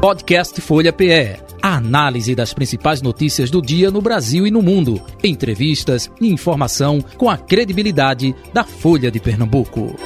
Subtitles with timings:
[0.00, 1.40] Podcast Folha PE.
[1.60, 5.02] A análise das principais notícias do dia no Brasil e no mundo.
[5.24, 9.96] Entrevistas e informação com a credibilidade da Folha de Pernambuco.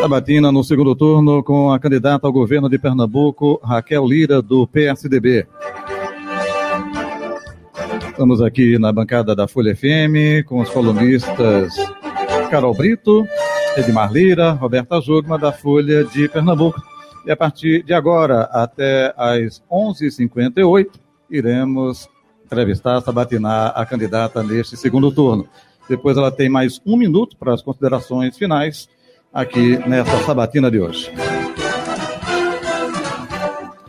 [0.00, 5.48] Sabatina no segundo turno com a candidata ao governo de Pernambuco, Raquel Lira, do PSDB.
[8.12, 11.72] Estamos aqui na bancada da Folha FM com os colunistas
[12.50, 13.26] Carol Brito,
[13.74, 16.78] Edmar Lira, Roberta Jogma, da Folha de Pernambuco.
[17.24, 20.90] E a partir de agora, até às 11h58,
[21.30, 22.06] iremos
[22.44, 25.48] entrevistar, sabatinar a candidata neste segundo turno.
[25.88, 28.90] Depois ela tem mais um minuto para as considerações finais
[29.32, 31.10] aqui nessa sabatina de hoje.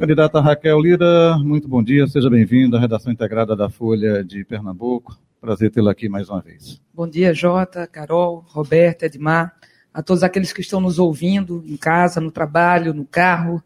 [0.04, 5.18] Candidata Raquel Lira, muito bom dia, seja bem-vinda à redação integrada da Folha de Pernambuco.
[5.40, 6.82] Prazer tê-la aqui mais uma vez.
[6.94, 9.56] Bom dia, Jota, Carol, Roberta, Edmar,
[9.94, 13.64] a todos aqueles que estão nos ouvindo em casa, no trabalho, no carro,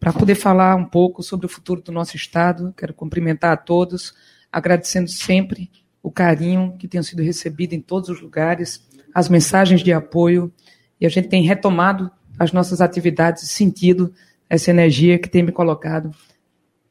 [0.00, 2.72] para poder falar um pouco sobre o futuro do nosso Estado.
[2.74, 4.14] Quero cumprimentar a todos,
[4.50, 5.70] agradecendo sempre
[6.02, 10.50] o carinho que tem sido recebido em todos os lugares, as mensagens de apoio
[10.98, 14.14] e a gente tem retomado as nossas atividades, sentido
[14.48, 16.10] essa energia que tem me colocado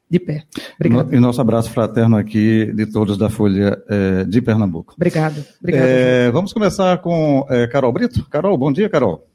[0.08, 0.44] de pé.
[0.76, 1.14] Obrigado.
[1.14, 4.94] E nosso abraço fraterno aqui de todos da Folha é, de Pernambuco.
[4.96, 5.44] Obrigado.
[5.58, 8.24] Obrigado é, vamos começar com é, Carol Brito.
[8.28, 9.26] Carol, bom dia, Carol.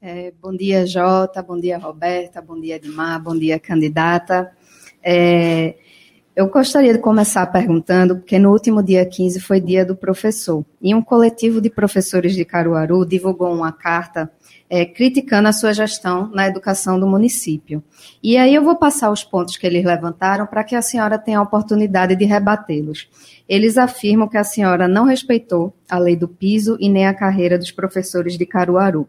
[0.00, 1.42] É, bom dia, Jota.
[1.42, 2.40] Bom dia, Roberta.
[2.40, 3.22] Bom dia, Edmar.
[3.22, 4.50] Bom dia, candidata.
[5.02, 5.76] É,
[6.36, 10.94] eu gostaria de começar perguntando, porque no último dia 15 foi dia do professor, e
[10.94, 14.30] um coletivo de professores de Caruaru divulgou uma carta
[14.68, 17.82] é, criticando a sua gestão na educação do município.
[18.22, 21.38] E aí eu vou passar os pontos que eles levantaram para que a senhora tenha
[21.38, 23.08] a oportunidade de rebatê-los.
[23.48, 27.56] Eles afirmam que a senhora não respeitou a lei do piso e nem a carreira
[27.56, 29.08] dos professores de Caruaru.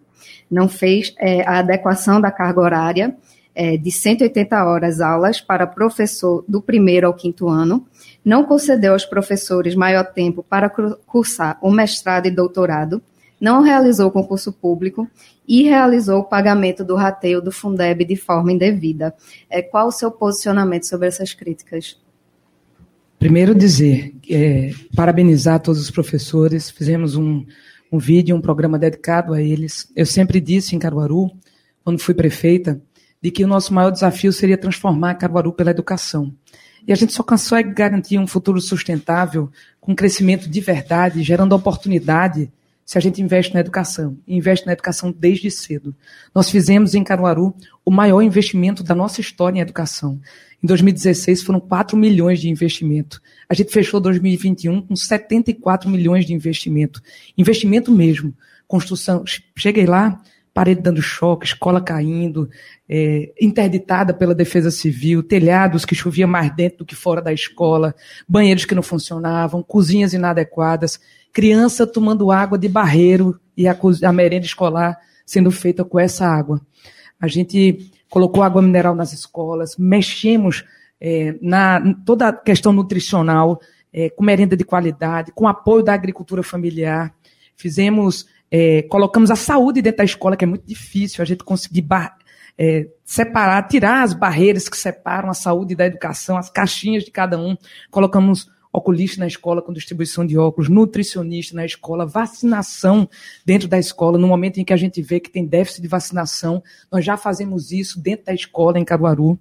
[0.50, 3.18] Não fez é, a adequação da carga horária
[3.58, 7.88] é, de 180 horas aulas para professor do primeiro ao quinto ano,
[8.24, 13.02] não concedeu aos professores maior tempo para cursar o mestrado e doutorado,
[13.42, 15.10] não realizou concurso público
[15.48, 19.12] e realizou o pagamento do rateio do Fundeb de forma indevida.
[19.50, 22.00] É, qual o seu posicionamento sobre essas críticas?
[23.18, 27.44] Primeiro dizer, é, parabenizar todos os professores, fizemos um,
[27.92, 29.92] um vídeo, um programa dedicado a eles.
[29.96, 31.32] Eu sempre disse em Caruaru,
[31.84, 32.80] quando fui prefeita,
[33.22, 36.34] de que o nosso maior desafio seria transformar Caruaru pela educação.
[36.88, 39.52] E a gente só consegue garantir um futuro sustentável,
[39.82, 42.52] com crescimento de verdade, gerando oportunidade,
[42.86, 44.18] se a gente investe na educação.
[44.26, 45.94] E investe na educação desde cedo.
[46.34, 50.22] Nós fizemos em Caruaru o maior investimento da nossa história em educação.
[50.64, 53.22] Em 2016 foram 4 milhões de investimento.
[53.50, 57.02] A gente fechou 2021 com 74 milhões de investimento.
[57.38, 58.34] Investimento mesmo.
[58.66, 59.24] Construção.
[59.58, 60.22] Cheguei lá,
[60.58, 62.50] parede dando choque, escola caindo,
[62.90, 67.94] é, interditada pela defesa civil, telhados que chovia mais dentro do que fora da escola,
[68.28, 71.00] banheiros que não funcionavam, cozinhas inadequadas,
[71.32, 76.60] criança tomando água de barreiro e a, a merenda escolar sendo feita com essa água.
[77.22, 80.66] A gente colocou água mineral nas escolas, mexemos
[81.00, 83.62] é, na toda a questão nutricional,
[83.94, 87.14] é, com merenda de qualidade, com apoio da agricultura familiar,
[87.56, 91.86] fizemos é, colocamos a saúde dentro da escola, que é muito difícil a gente conseguir
[92.58, 97.38] é, separar, tirar as barreiras que separam a saúde da educação, as caixinhas de cada
[97.38, 97.56] um.
[97.92, 103.10] Colocamos oculista na escola com distribuição de óculos, nutricionista na escola, vacinação
[103.46, 104.18] dentro da escola.
[104.18, 107.72] No momento em que a gente vê que tem déficit de vacinação, nós já fazemos
[107.72, 109.40] isso dentro da escola em Caruaru.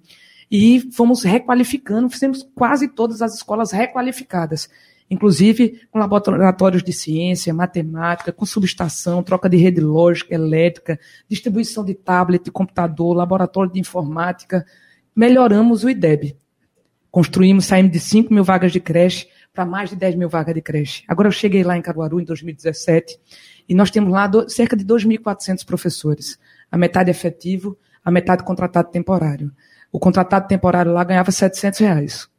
[0.49, 4.69] E fomos requalificando, fizemos quase todas as escolas requalificadas
[5.09, 11.93] inclusive com laboratórios de ciência, matemática, com subestação, troca de rede lógica, elétrica, distribuição de
[11.93, 14.65] tablet, de computador, laboratório de informática.
[15.15, 16.37] Melhoramos o IDEB.
[17.09, 20.61] Construímos, saímos de 5 mil vagas de creche para mais de 10 mil vagas de
[20.61, 21.03] creche.
[21.07, 23.19] Agora eu cheguei lá em Caruaru em 2017
[23.67, 26.37] e nós temos lá do, cerca de 2.400 professores.
[26.69, 29.51] A metade efetivo, a metade contratado temporário.
[29.91, 32.29] O contratado temporário lá ganhava 700 reais.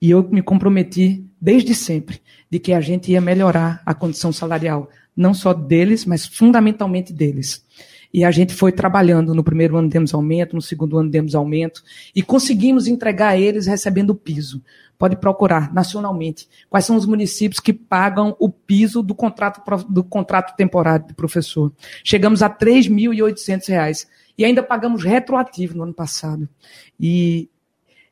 [0.00, 4.88] E eu me comprometi desde sempre de que a gente ia melhorar a condição salarial,
[5.16, 7.64] não só deles, mas fundamentalmente deles.
[8.12, 9.34] E a gente foi trabalhando.
[9.34, 11.82] No primeiro ano demos aumento, no segundo ano demos aumento,
[12.14, 14.62] e conseguimos entregar a eles recebendo o piso.
[14.96, 20.56] Pode procurar nacionalmente quais são os municípios que pagam o piso do contrato, do contrato
[20.56, 21.72] temporário de professor.
[22.02, 24.06] Chegamos a R$ 3.800
[24.36, 26.48] e ainda pagamos retroativo no ano passado.
[26.98, 27.48] E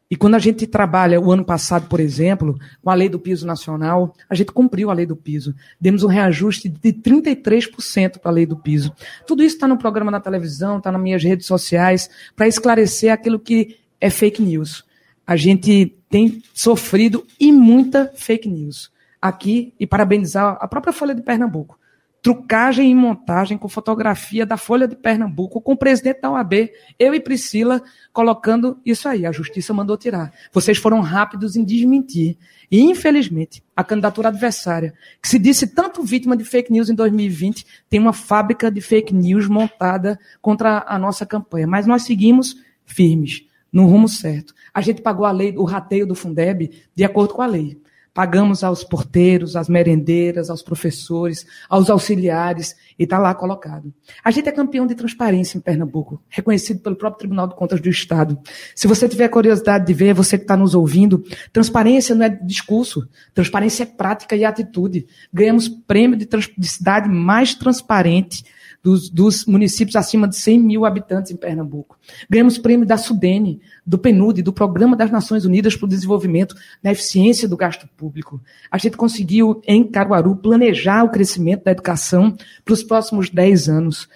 [0.08, 3.44] E quando a gente trabalha o ano passado, por exemplo, com a lei do piso
[3.44, 5.52] nacional, a gente cumpriu a lei do piso.
[5.80, 8.94] Demos um reajuste de 33% para a lei do piso.
[9.26, 13.40] Tudo isso está no programa na televisão, está nas minhas redes sociais, para esclarecer aquilo
[13.40, 14.84] que é fake news.
[15.26, 21.22] A gente tem sofrido e muita fake news aqui e parabenizar a própria Folha de
[21.22, 21.76] Pernambuco
[22.22, 27.14] trucagem e montagem com fotografia da Folha de Pernambuco, com o presidente da OAB, eu
[27.14, 27.82] e Priscila,
[28.12, 29.24] colocando isso aí.
[29.24, 30.32] A justiça mandou tirar.
[30.52, 32.36] Vocês foram rápidos em desmentir.
[32.70, 34.92] E, infelizmente, a candidatura adversária,
[35.22, 39.14] que se disse tanto vítima de fake news em 2020, tem uma fábrica de fake
[39.14, 41.66] news montada contra a nossa campanha.
[41.66, 44.52] Mas nós seguimos firmes, no rumo certo.
[44.74, 47.80] A gente pagou a lei, o rateio do Fundeb de acordo com a lei.
[48.16, 53.92] Pagamos aos porteiros, às merendeiras, aos professores, aos auxiliares, e está lá colocado.
[54.24, 57.90] A gente é campeão de transparência em Pernambuco, reconhecido pelo próprio Tribunal de Contas do
[57.90, 58.38] Estado.
[58.74, 61.22] Se você tiver curiosidade de ver, você que está nos ouvindo,
[61.52, 65.06] transparência não é discurso, transparência é prática e atitude.
[65.30, 68.42] Ganhamos prêmio de, de cidade mais transparente
[68.86, 71.98] dos, dos, municípios acima de 100 mil habitantes em Pernambuco.
[72.30, 76.92] Ganhamos prêmio da SUDENE, do PNUD, do Programa das Nações Unidas para o Desenvolvimento na
[76.92, 78.40] Eficiência do Gasto Público.
[78.70, 84.08] A gente conseguiu, em Caruaru, planejar o crescimento da educação para os próximos 10 anos.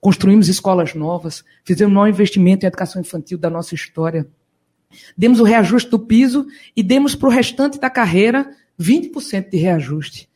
[0.00, 4.26] Construímos escolas novas, fizemos um maior investimento em educação infantil da nossa história.
[5.14, 10.26] Demos o reajuste do piso e demos para o restante da carreira 20% de reajuste.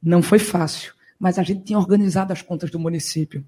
[0.00, 0.92] Não foi fácil
[1.22, 3.44] mas a gente tinha organizado as contas do município.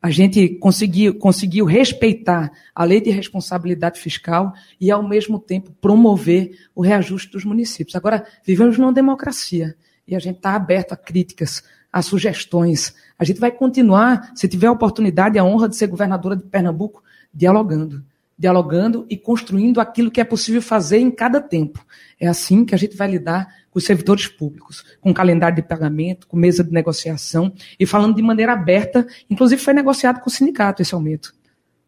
[0.00, 6.56] A gente conseguiu, conseguiu respeitar a lei de responsabilidade fiscal e, ao mesmo tempo, promover
[6.72, 7.96] o reajuste dos municípios.
[7.96, 9.74] Agora, vivemos numa democracia
[10.06, 12.94] e a gente está aberto a críticas, a sugestões.
[13.18, 16.44] A gente vai continuar, se tiver a oportunidade e a honra de ser governadora de
[16.44, 17.02] Pernambuco,
[17.34, 18.04] dialogando.
[18.38, 21.84] Dialogando e construindo aquilo que é possível fazer em cada tempo.
[22.20, 26.26] É assim que a gente vai lidar com os servidores públicos, com calendário de pagamento,
[26.26, 29.06] com mesa de negociação e falando de maneira aberta.
[29.30, 31.34] Inclusive, foi negociado com o sindicato esse aumento.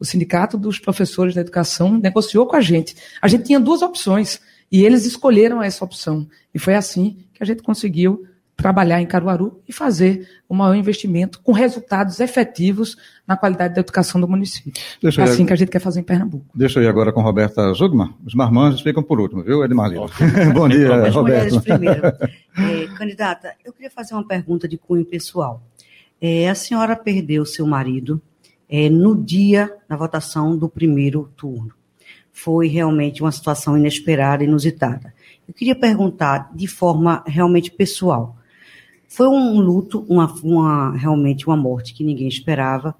[0.00, 2.96] O sindicato dos professores da educação negociou com a gente.
[3.20, 4.40] A gente tinha duas opções
[4.70, 6.28] e eles escolheram essa opção.
[6.54, 8.24] E foi assim que a gente conseguiu
[8.58, 14.20] trabalhar em Caruaru e fazer um maior investimento com resultados efetivos na qualidade da educação
[14.20, 14.72] do município.
[15.00, 16.44] Deixa é assim que a gente quer fazer em Pernambuco.
[16.52, 18.12] Deixa eu ir agora com Roberta Zugma.
[18.26, 20.06] Os marmanjos ficam por último, viu, Edmar Lima?
[20.52, 21.60] Bom dia, As Roberta.
[21.60, 22.02] primeiro.
[22.04, 25.62] É, candidata, eu queria fazer uma pergunta de cunho pessoal.
[26.20, 28.20] É, a senhora perdeu seu marido
[28.68, 31.72] é, no dia da votação do primeiro turno.
[32.32, 35.14] Foi realmente uma situação inesperada, inusitada.
[35.46, 38.36] Eu queria perguntar de forma realmente pessoal.
[39.08, 42.94] Foi um luto, uma, uma, realmente uma morte que ninguém esperava.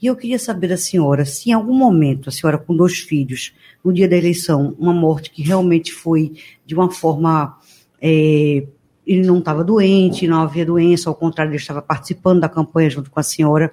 [0.00, 3.54] E eu queria saber da senhora se em algum momento, a senhora com dois filhos,
[3.82, 6.32] no dia da eleição, uma morte que realmente foi
[6.66, 7.58] de uma forma.
[8.00, 8.66] É,
[9.06, 13.10] ele não estava doente, não havia doença, ao contrário, ele estava participando da campanha junto
[13.10, 13.70] com a senhora.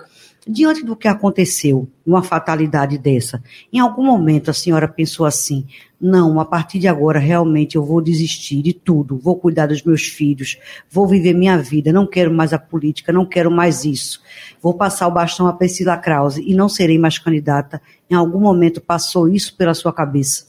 [0.47, 5.67] Diante do que aconteceu, uma fatalidade dessa, em algum momento a senhora pensou assim:
[5.99, 10.01] não, a partir de agora realmente eu vou desistir de tudo, vou cuidar dos meus
[10.01, 10.57] filhos,
[10.89, 14.19] vou viver minha vida, não quero mais a política, não quero mais isso.
[14.59, 17.79] Vou passar o bastão a Priscila Krause e não serei mais candidata.
[18.09, 20.47] Em algum momento passou isso pela sua cabeça?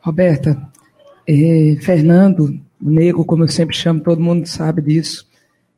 [0.00, 0.60] Roberta,
[1.28, 5.28] é, Fernando, o Nego, como eu sempre chamo, todo mundo sabe disso,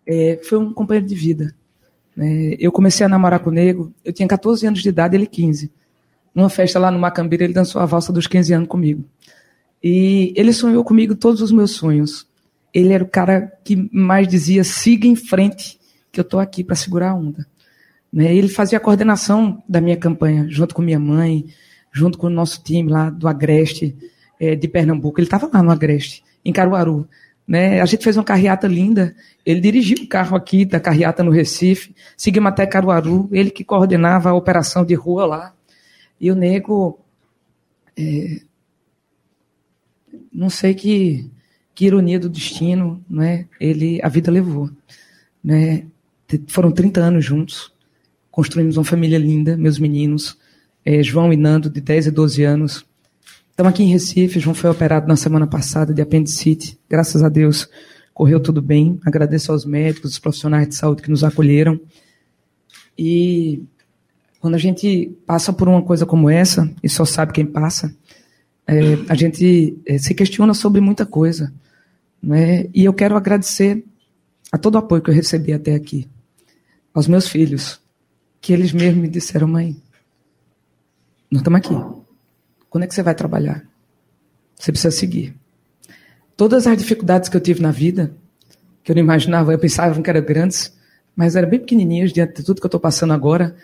[0.07, 1.55] é, foi um companheiro de vida.
[2.19, 2.57] Né?
[2.59, 5.71] Eu comecei a namorar com o Nego, eu tinha 14 anos de idade, ele 15
[6.39, 9.05] numa festa lá no Macambira, ele dançou a valsa dos 15 anos comigo.
[9.83, 12.29] E ele sonhou comigo todos os meus sonhos.
[12.73, 15.81] Ele era o cara que mais dizia: siga em frente,
[16.13, 17.45] que eu estou aqui para segurar a onda.
[18.13, 18.33] Né?
[18.33, 21.47] Ele fazia a coordenação da minha campanha, junto com minha mãe,
[21.93, 23.97] junto com o nosso time lá do Agreste,
[24.39, 25.19] é, de Pernambuco.
[25.19, 27.09] Ele estava lá no Agreste, em Caruaru.
[27.49, 27.81] Né?
[27.81, 29.17] A gente fez uma carreata linda.
[29.45, 33.27] Ele dirigiu o carro aqui da carreata no Recife, seguimos até Caruaru.
[33.33, 35.55] Ele que coordenava a operação de rua lá.
[36.21, 36.99] E o nego,
[37.97, 38.43] é,
[40.31, 41.31] não sei que,
[41.75, 43.47] que ironia do destino, né?
[43.59, 44.69] Ele, a vida levou,
[45.43, 45.87] né?
[46.49, 47.73] Foram 30 anos juntos,
[48.31, 50.37] construímos uma família linda, meus meninos,
[50.85, 52.88] é, João e Nando, de 10 e 12 anos.
[53.59, 57.69] Estamos aqui em Recife, João foi operado na semana passada de apendicite, graças a Deus
[58.15, 59.01] correu tudo bem.
[59.05, 61.81] Agradeço aos médicos, os profissionais de saúde que nos acolheram.
[62.97, 63.65] E
[64.39, 67.93] quando a gente passa por uma coisa como essa, e só sabe quem passa,
[68.65, 71.53] é, a gente é, se questiona sobre muita coisa.
[72.23, 72.69] Né?
[72.73, 73.85] E eu quero agradecer
[74.53, 76.09] a todo o apoio que eu recebi até aqui.
[76.95, 77.81] Aos meus filhos,
[78.41, 79.77] que eles mesmos me disseram, mãe,
[81.29, 81.98] nós estamos aqui.
[82.71, 83.65] Quando é que você vai trabalhar?
[84.57, 85.35] Você precisa seguir.
[86.37, 88.13] Todas as dificuldades que eu tive na vida,
[88.83, 90.73] que eu não imaginava, eu pensava que eram grandes,
[91.15, 93.57] mas eram bem pequenininhas diante de tudo que eu estou passando agora.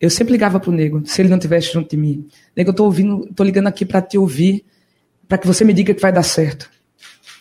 [0.00, 2.26] Eu sempre ligava para o nego, se ele não estivesse junto de mim.
[2.56, 4.64] Nego, eu estou ouvindo, estou ligando aqui para te ouvir,
[5.28, 6.68] para que você me diga que vai dar certo.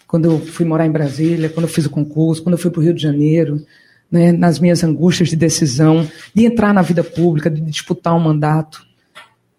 [0.07, 2.79] Quando eu fui morar em Brasília, quando eu fiz o concurso, quando eu fui para
[2.79, 3.65] o Rio de Janeiro,
[4.11, 8.85] né, nas minhas angústias de decisão, de entrar na vida pública, de disputar um mandato,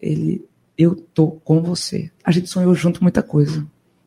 [0.01, 0.45] ele,
[0.83, 2.11] eu tô com você.
[2.25, 3.67] A gente sonhou junto muita coisa.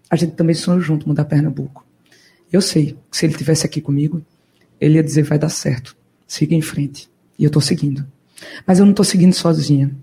[0.10, 1.86] A gente também sonhou junto mudar Pernambuco.
[2.51, 4.24] Eu sei que se ele tivesse aqui comigo,
[4.80, 5.96] ele ia dizer vai dar certo,
[6.27, 7.10] siga em frente.
[7.38, 8.06] E eu estou seguindo.
[8.65, 9.96] Mas eu não estou seguindo sozinha.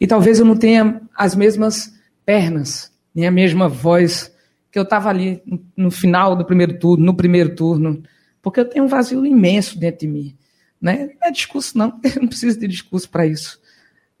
[0.00, 1.92] E talvez eu não tenha as mesmas
[2.24, 4.32] pernas, nem a mesma voz
[4.70, 5.42] que eu estava ali
[5.76, 8.02] no final do primeiro turno, no primeiro turno,
[8.42, 10.36] porque eu tenho um vazio imenso dentro de mim.
[10.80, 11.10] Né?
[11.20, 11.98] Não é discurso, não.
[12.04, 13.58] Eu não preciso de discurso para isso.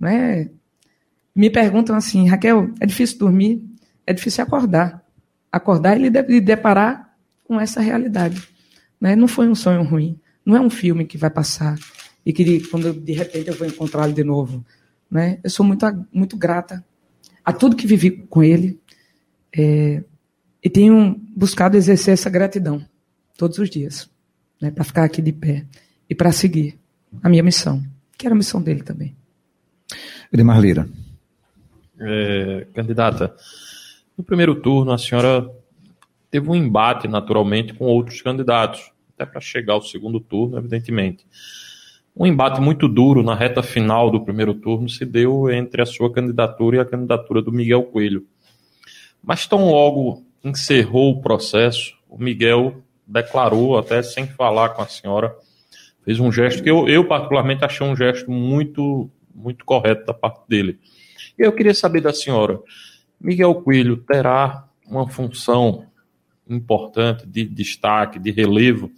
[0.00, 0.50] Né?
[1.36, 3.62] Me perguntam assim, Raquel, é difícil dormir?
[4.06, 5.04] É difícil acordar.
[5.52, 7.14] Acordar e lhe deparar
[7.44, 8.42] com essa realidade.
[8.98, 9.14] Né?
[9.14, 10.18] Não foi um sonho ruim.
[10.44, 11.78] Não é um filme que vai passar
[12.24, 14.64] e que quando de repente eu vou encontrá-lo de novo.
[15.10, 15.38] Né?
[15.44, 16.82] Eu sou muito, muito grata
[17.44, 18.80] a tudo que vivi com ele
[19.56, 20.02] é,
[20.62, 22.84] e tenho buscado exercer essa gratidão
[23.36, 24.10] todos os dias,
[24.60, 25.64] né, para ficar aqui de pé
[26.08, 26.78] e para seguir
[27.22, 27.84] a minha missão,
[28.18, 29.14] que era a missão dele também.
[30.32, 30.88] Edmar Lira.
[31.98, 33.34] É, candidata,
[34.16, 35.50] no primeiro turno a senhora
[36.30, 41.24] teve um embate naturalmente com outros candidatos, até para chegar ao segundo turno, evidentemente.
[42.14, 46.12] Um embate muito duro na reta final do primeiro turno se deu entre a sua
[46.12, 48.26] candidatura e a candidatura do Miguel Coelho.
[49.22, 55.34] Mas tão logo encerrou o processo, o Miguel declarou, até sem falar com a senhora,
[56.04, 60.40] fez um gesto que eu, eu particularmente achei um gesto muito, muito correto da parte
[60.48, 60.78] dele.
[61.38, 62.60] Eu queria saber da senhora,
[63.20, 65.84] Miguel Coelho terá uma função
[66.48, 68.90] importante de destaque, de relevo,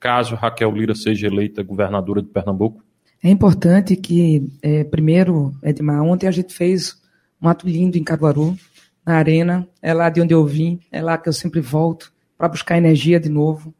[0.00, 2.82] caso Raquel Lira seja eleita governadora de Pernambuco?
[3.22, 7.00] É importante que, é, primeiro, Edmar, ontem a gente fez
[7.40, 8.56] um ato lindo em Caruaru,
[9.04, 12.48] na arena, é lá de onde eu vim, é lá que eu sempre volto para
[12.48, 13.74] buscar energia de novo.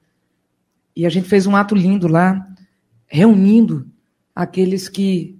[0.96, 2.46] E a gente fez um ato lindo lá,
[3.06, 3.86] reunindo
[4.34, 5.37] aqueles que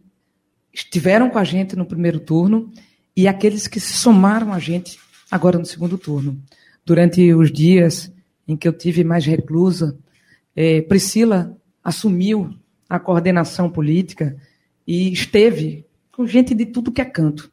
[0.72, 2.70] estiveram com a gente no primeiro turno
[3.16, 4.98] e aqueles que se somaram a gente
[5.30, 6.40] agora no segundo turno.
[6.84, 8.12] Durante os dias
[8.46, 9.98] em que eu tive mais reclusa,
[10.56, 12.54] é, Priscila assumiu
[12.88, 14.36] a coordenação política
[14.86, 17.52] e esteve com gente de tudo que é canto.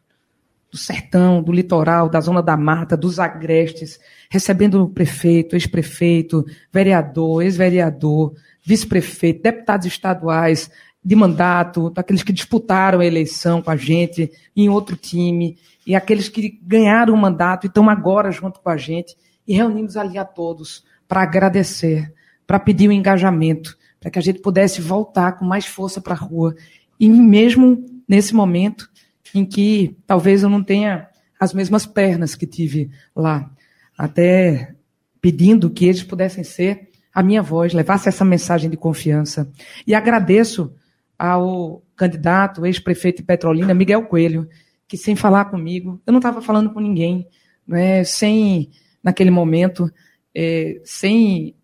[0.71, 7.43] Do sertão, do litoral, da zona da mata, dos agrestes, recebendo o prefeito, ex-prefeito, vereador,
[7.43, 10.69] ex-vereador, vice-prefeito, deputados estaduais
[11.05, 16.27] de mandato, daqueles que disputaram a eleição com a gente em outro time, e aqueles
[16.27, 19.15] que ganharam o mandato e estão agora junto com a gente,
[19.47, 22.11] e reunimos ali a todos para agradecer
[22.47, 26.13] para pedir o um engajamento, para que a gente pudesse voltar com mais força para
[26.13, 26.55] a rua.
[26.99, 28.89] E mesmo nesse momento
[29.33, 31.07] em que talvez eu não tenha
[31.39, 33.49] as mesmas pernas que tive lá,
[33.97, 34.73] até
[35.19, 39.51] pedindo que eles pudessem ser a minha voz, levasse essa mensagem de confiança.
[39.87, 40.73] E agradeço
[41.17, 44.47] ao candidato, ex-prefeito de Petrolina, Miguel Coelho,
[44.87, 47.27] que sem falar comigo, eu não estava falando com ninguém,
[47.67, 48.69] né, sem,
[49.03, 49.91] naquele momento,
[50.33, 51.55] é, sem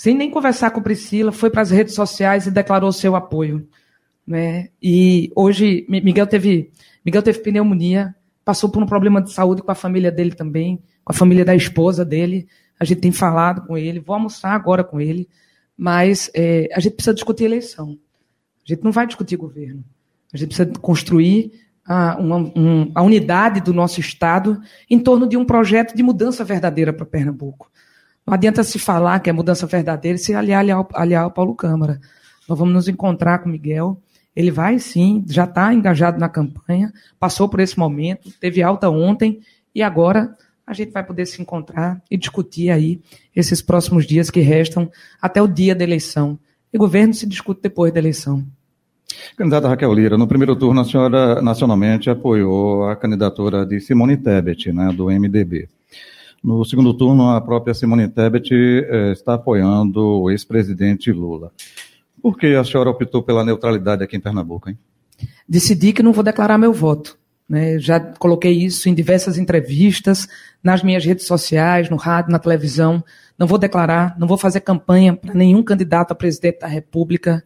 [0.00, 3.68] sem nem conversar com Priscila, foi para as redes sociais e declarou seu apoio.
[4.26, 4.70] Né?
[4.82, 6.72] E hoje Miguel teve,
[7.04, 11.12] Miguel teve pneumonia, passou por um problema de saúde com a família dele também, com
[11.12, 12.48] a família da esposa dele.
[12.78, 15.28] A gente tem falado com ele, vou almoçar agora com ele,
[15.76, 17.98] mas é, a gente precisa discutir eleição.
[18.70, 19.84] A gente não vai discutir governo.
[20.32, 21.52] A gente precisa construir
[21.84, 26.44] a, uma, um, a unidade do nosso Estado em torno de um projeto de mudança
[26.44, 27.68] verdadeira para Pernambuco.
[28.24, 32.00] Não adianta se falar que é mudança verdadeira se aliar, aliar, aliar ao Paulo Câmara.
[32.48, 34.00] Nós vamos nos encontrar com o Miguel.
[34.36, 39.40] Ele vai sim, já está engajado na campanha, passou por esse momento, teve alta ontem
[39.74, 43.00] e agora a gente vai poder se encontrar e discutir aí
[43.34, 44.88] esses próximos dias que restam
[45.20, 46.38] até o dia da eleição.
[46.72, 48.46] E governo se discute depois da eleição.
[49.36, 54.72] Candidata Raquel Lira, no primeiro turno a senhora nacionalmente apoiou a candidatura de Simone Tebet,
[54.72, 55.68] né, do MDB.
[56.42, 61.52] No segundo turno, a própria Simone Tebet eh, está apoiando o ex-presidente Lula.
[62.22, 64.78] Por que a senhora optou pela neutralidade aqui em Pernambuco, hein?
[65.46, 67.18] Decidi que não vou declarar meu voto.
[67.48, 67.78] Né?
[67.78, 70.28] Já coloquei isso em diversas entrevistas,
[70.62, 73.02] nas minhas redes sociais, no rádio, na televisão.
[73.38, 77.44] Não vou declarar, não vou fazer campanha para nenhum candidato a presidente da República.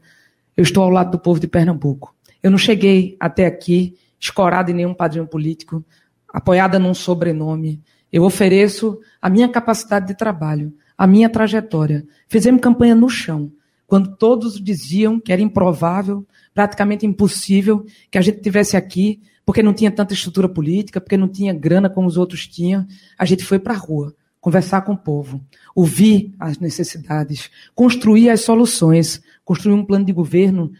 [0.56, 2.14] Eu estou ao lado do povo de Pernambuco.
[2.42, 5.84] Eu não cheguei até aqui escorada em nenhum padrinho político,
[6.32, 7.82] apoiada num sobrenome.
[8.12, 12.06] Eu ofereço a minha capacidade de trabalho, a minha trajetória.
[12.28, 13.52] Fizemos campanha no chão,
[13.86, 19.74] quando todos diziam que era improvável, praticamente impossível que a gente tivesse aqui, porque não
[19.74, 22.86] tinha tanta estrutura política, porque não tinha grana como os outros tinham.
[23.18, 25.42] A gente foi para a rua conversar com o povo,
[25.74, 30.72] ouvir as necessidades, construir as soluções, construir um plano de governo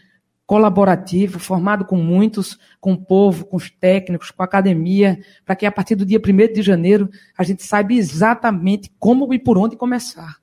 [0.45, 5.65] colaborativo, formado com muitos, com o povo, com os técnicos, com a academia, para que
[5.65, 9.75] a partir do dia 1 de janeiro a gente saiba exatamente como e por onde
[9.75, 10.37] começar.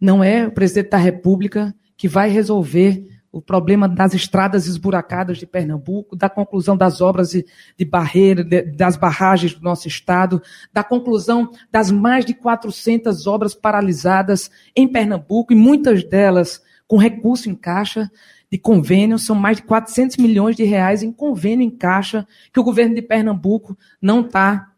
[0.00, 5.46] Não é o presidente da República que vai resolver o problema das estradas esburacadas de
[5.46, 10.40] Pernambuco, da conclusão das obras de, barreira, de, das barragens do nosso estado,
[10.72, 17.48] da conclusão das mais de 400 obras paralisadas em Pernambuco, e muitas delas com recurso
[17.50, 18.10] em caixa
[18.50, 22.64] de convênio, são mais de 400 milhões de reais em convênio em caixa que o
[22.64, 24.72] governo de Pernambuco não está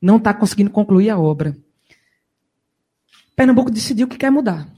[0.00, 1.56] não tá conseguindo concluir a obra.
[3.34, 4.68] Pernambuco decidiu que quer mudar.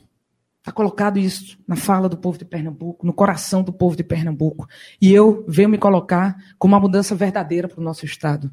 [0.59, 4.67] Está colocado isso na fala do povo de Pernambuco, no coração do povo de Pernambuco.
[5.01, 8.51] E eu venho me colocar como uma mudança verdadeira para o nosso Estado.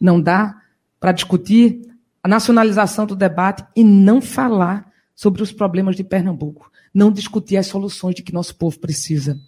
[0.00, 0.60] Não dá
[1.00, 1.80] para discutir
[2.22, 6.70] a nacionalização do debate e não falar sobre os problemas de Pernambuco.
[6.98, 9.40] Não discutir as soluções de que nosso povo precisa.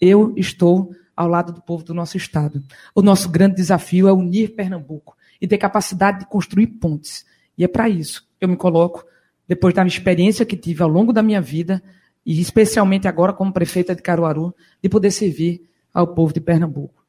[0.00, 2.60] Eu estou ao lado do povo do nosso Estado.
[2.92, 7.24] O nosso grande desafio é unir Pernambuco e ter capacidade de construir pontes.
[7.56, 9.04] E é para isso que eu me coloco
[9.46, 11.80] depois da experiência que tive ao longo da minha vida,
[12.26, 15.62] e especialmente agora como prefeita de Caruaru, de poder servir
[15.94, 17.06] ao povo de Pernambuco.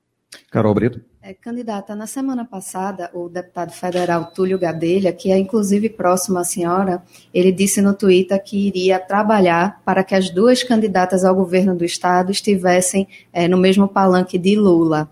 [0.51, 1.01] Carol Brito.
[1.27, 6.45] É, candidata, na semana passada, o deputado federal Túlio Gadelha, que é inclusive próximo à
[6.45, 7.03] senhora,
[7.33, 11.83] ele disse no Twitter que iria trabalhar para que as duas candidatas ao governo do
[11.83, 15.09] estado estivessem é, no mesmo palanque de Lula.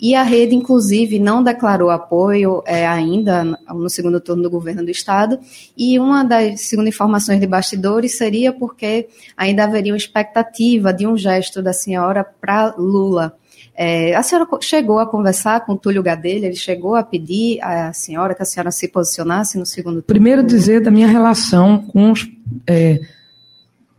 [0.00, 4.90] E a rede, inclusive, não declarou apoio é, ainda no segundo turno do governo do
[4.90, 5.38] Estado.
[5.76, 9.06] E uma das, segundo informações de bastidores, seria porque
[9.36, 13.36] ainda haveria uma expectativa de um gesto da senhora para Lula.
[13.80, 17.92] É, a senhora chegou a conversar com o Túlio Gadelha, ele chegou a pedir à
[17.92, 20.02] senhora que a senhora se posicionasse no segundo turno?
[20.02, 22.28] Primeiro dizer da minha relação com os,
[22.66, 22.98] é,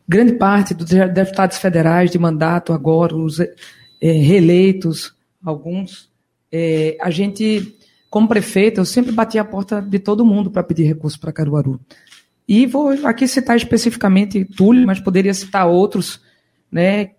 [0.06, 3.48] grande parte dos deputados federais de mandato agora, os é,
[4.02, 6.12] reeleitos, alguns.
[6.52, 7.74] É, a gente,
[8.10, 11.80] como prefeito, eu sempre bati a porta de todo mundo para pedir recurso para Caruaru.
[12.46, 16.20] E vou aqui citar especificamente Túlio, mas poderia citar outros,
[16.70, 17.12] né,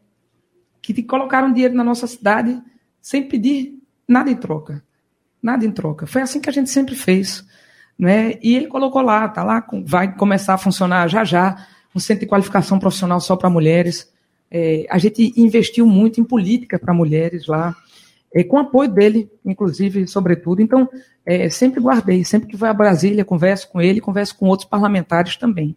[0.92, 2.60] que colocaram dinheiro na nossa cidade
[3.00, 4.82] sem pedir nada em troca.
[5.42, 6.06] Nada em troca.
[6.06, 7.44] Foi assim que a gente sempre fez.
[7.98, 8.38] Né?
[8.42, 12.26] E ele colocou lá, tá lá, vai começar a funcionar já já, um centro de
[12.26, 14.10] qualificação profissional só para mulheres.
[14.50, 17.74] É, a gente investiu muito em política para mulheres lá
[18.34, 20.62] é, com apoio dele, inclusive, sobretudo.
[20.62, 20.88] Então,
[21.26, 25.36] é, sempre guardei, sempre que vou a Brasília, converso com ele, converso com outros parlamentares
[25.36, 25.76] também.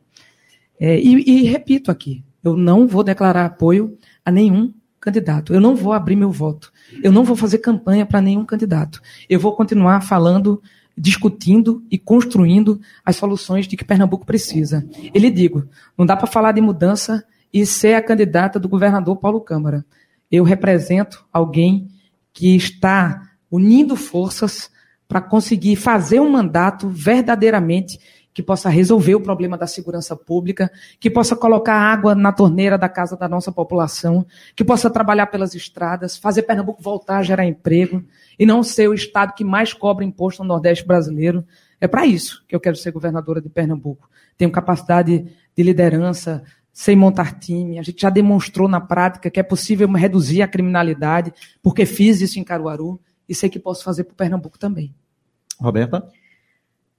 [0.80, 5.54] É, e, e, repito aqui, eu não vou declarar apoio a nenhum candidato.
[5.54, 6.72] Eu não vou abrir meu voto.
[7.04, 9.02] Eu não vou fazer campanha para nenhum candidato.
[9.30, 10.62] Eu vou continuar falando,
[10.98, 14.88] discutindo e construindo as soluções de que Pernambuco precisa.
[15.14, 19.42] Ele digo, não dá para falar de mudança e ser a candidata do governador Paulo
[19.42, 19.86] Câmara.
[20.32, 21.90] Eu represento alguém
[22.32, 24.72] que está unindo forças
[25.08, 28.00] para conseguir fazer um mandato verdadeiramente
[28.34, 32.90] que possa resolver o problema da segurança pública, que possa colocar água na torneira da
[32.90, 38.04] casa da nossa população, que possa trabalhar pelas estradas, fazer Pernambuco voltar a gerar emprego
[38.40, 41.46] e não ser o estado que mais cobra imposto no Nordeste brasileiro.
[41.80, 44.10] É para isso que eu quero ser governadora de Pernambuco.
[44.38, 46.44] Tenho capacidade de liderança,
[46.74, 47.78] sem montar time.
[47.78, 52.40] A gente já demonstrou na prática que é possível reduzir a criminalidade, porque fiz isso
[52.40, 54.94] em Caruaru e sei que posso fazer para o Pernambuco também.
[55.60, 56.10] Roberta?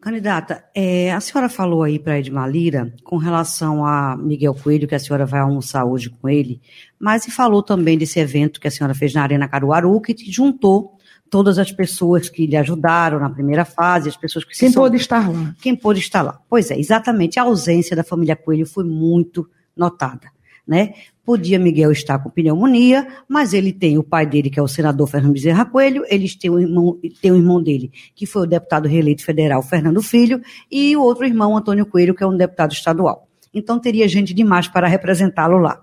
[0.04, 4.94] Candidata, é, a senhora falou aí para Edmar Lira com relação a Miguel Coelho, que
[4.94, 6.60] a senhora vai almoçar hoje com ele,
[7.00, 10.98] mas e falou também desse evento que a senhora fez na Arena Caruaru, que juntou
[11.30, 15.26] todas as pessoas que lhe ajudaram na primeira fase, as pessoas que Quem pôde estar
[15.26, 15.54] lá?
[15.58, 16.38] Quem pôde estar lá.
[16.50, 17.40] Pois é, exatamente.
[17.40, 20.30] A ausência da família Coelho foi muito notada.
[20.68, 20.92] Né?
[21.24, 25.08] Podia Miguel estar com pneumonia, mas ele tem o pai dele, que é o senador
[25.08, 28.86] Fernando Bezerra Coelho, eles têm o irmão, tem o irmão dele, que foi o deputado
[28.86, 33.26] reeleito federal Fernando Filho, e o outro irmão, Antônio Coelho, que é um deputado estadual.
[33.54, 35.80] Então teria gente demais para representá-lo lá.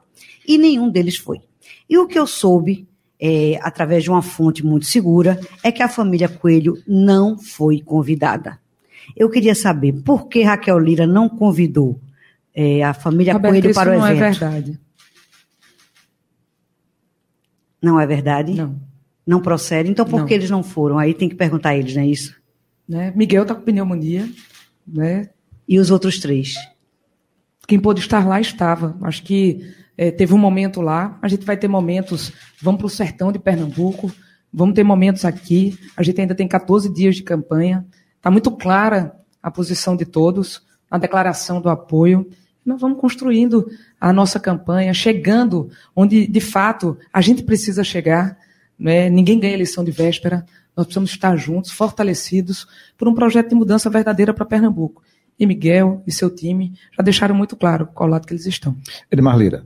[0.47, 1.39] E nenhum deles foi.
[1.89, 2.88] E o que eu soube,
[3.19, 8.60] é, através de uma fonte muito segura, é que a família Coelho não foi convidada.
[9.15, 11.99] Eu queria saber por que Raquel Lira não convidou
[12.54, 14.19] é, a família Roberto, Coelho para o não evento.
[14.19, 14.80] Não é verdade.
[17.82, 18.54] Não é verdade?
[18.54, 18.80] Não.
[19.26, 19.89] Não procede?
[19.89, 20.26] Então por não.
[20.26, 20.98] que eles não foram?
[20.98, 22.36] Aí tem que perguntar a eles, não é isso?
[22.88, 23.13] Né?
[23.15, 24.30] Miguel está com pneumonia.
[24.88, 25.30] Né?
[25.67, 26.56] E os outros três?
[27.67, 28.98] Quem pôde estar lá estava.
[29.02, 31.17] Acho que é, teve um momento lá.
[31.22, 32.34] A gente vai ter momentos.
[32.62, 34.12] Vamos para o sertão de Pernambuco.
[34.54, 35.78] Vamos ter momentos aqui.
[35.96, 37.86] A gente ainda tem 14 dias de campanha.
[38.17, 42.30] Está muito clara a posição de todos, a declaração do apoio.
[42.65, 43.69] Nós vamos construindo
[44.00, 48.38] a nossa campanha, chegando onde, de fato, a gente precisa chegar.
[48.78, 49.10] Né?
[49.10, 50.45] Ninguém ganha eleição de véspera.
[50.76, 55.04] Nós precisamos estar juntos, fortalecidos, por um projeto de mudança verdadeira para Pernambuco.
[55.39, 58.78] E Miguel e seu time já deixaram muito claro qual lado que eles estão.
[59.12, 59.65] Edmar Lira.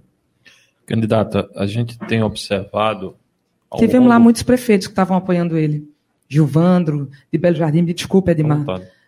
[0.86, 3.16] Candidata, a gente tem observado.
[3.78, 4.10] Tivemos longo...
[4.10, 5.90] lá muitos prefeitos que estavam apoiando ele.
[6.30, 8.66] Gilvandro, de Belo Jardim, me desculpe, Edmar.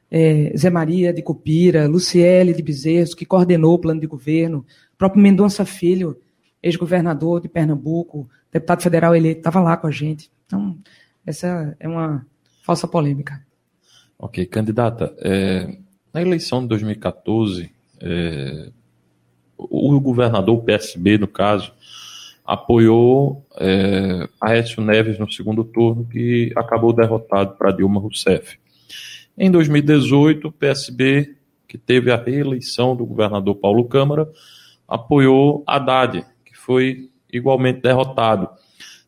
[0.09, 4.65] É, Zé Maria de Cupira, Luciele de Bezerros, que coordenou o plano de governo,
[4.97, 6.17] próprio Mendonça Filho,
[6.63, 10.31] ex-governador de Pernambuco, deputado federal eleito, estava lá com a gente.
[10.45, 10.77] Então,
[11.25, 12.25] essa é uma
[12.63, 13.41] falsa polêmica.
[14.17, 15.77] Ok, candidata, é,
[16.13, 17.69] na eleição de 2014,
[18.01, 18.69] é,
[19.57, 21.73] o governador, o PSB, no caso,
[22.45, 28.57] apoiou é, Aécio Neves no segundo turno, que acabou derrotado para Dilma Rousseff.
[29.37, 31.35] Em 2018, o PSB,
[31.67, 34.27] que teve a reeleição do governador Paulo Câmara,
[34.87, 38.49] apoiou Haddad, que foi igualmente derrotado.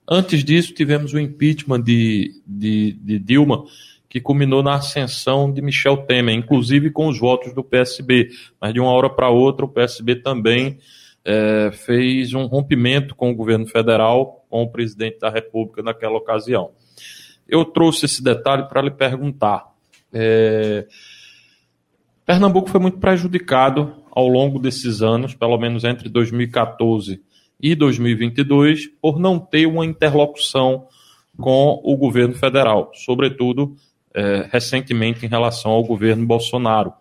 [0.08, 3.64] Antes disso, tivemos o impeachment de, de, de Dilma,
[4.08, 8.30] que culminou na ascensão de Michel Temer, inclusive com os votos do PSB.
[8.62, 10.78] Mas de uma hora para outra, o PSB também
[11.26, 16.72] é, fez um rompimento com o governo federal, com o presidente da República naquela ocasião.
[17.48, 19.70] Eu trouxe esse detalhe para lhe perguntar.
[20.14, 20.88] É,
[22.26, 27.22] Pernambuco foi muito prejudicado ao longo desses anos, pelo menos entre 2014
[27.60, 30.88] e 2022, por não ter uma interlocução
[31.40, 33.76] com o governo federal, sobretudo
[34.14, 36.94] é, recentemente em relação ao governo Bolsonaro.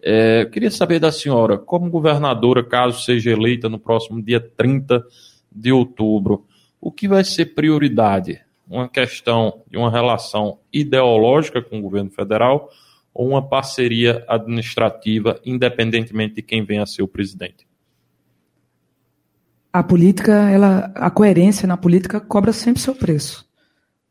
[0.00, 5.04] É, queria saber da senhora, como governadora, caso seja eleita no próximo dia 30
[5.50, 6.44] de outubro,
[6.80, 8.40] o que vai ser prioridade?
[8.72, 12.70] Uma questão de uma relação ideológica com o governo federal
[13.12, 17.66] ou uma parceria administrativa, independentemente de quem venha a ser o presidente?
[19.70, 23.46] A política, ela, a coerência na política cobra sempre seu preço.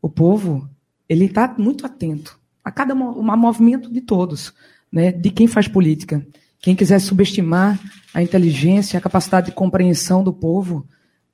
[0.00, 0.70] O povo
[1.08, 4.54] ele está muito atento a cada movimento de todos,
[4.92, 6.24] né, de quem faz política.
[6.60, 7.80] Quem quiser subestimar
[8.14, 10.86] a inteligência, a capacidade de compreensão do povo,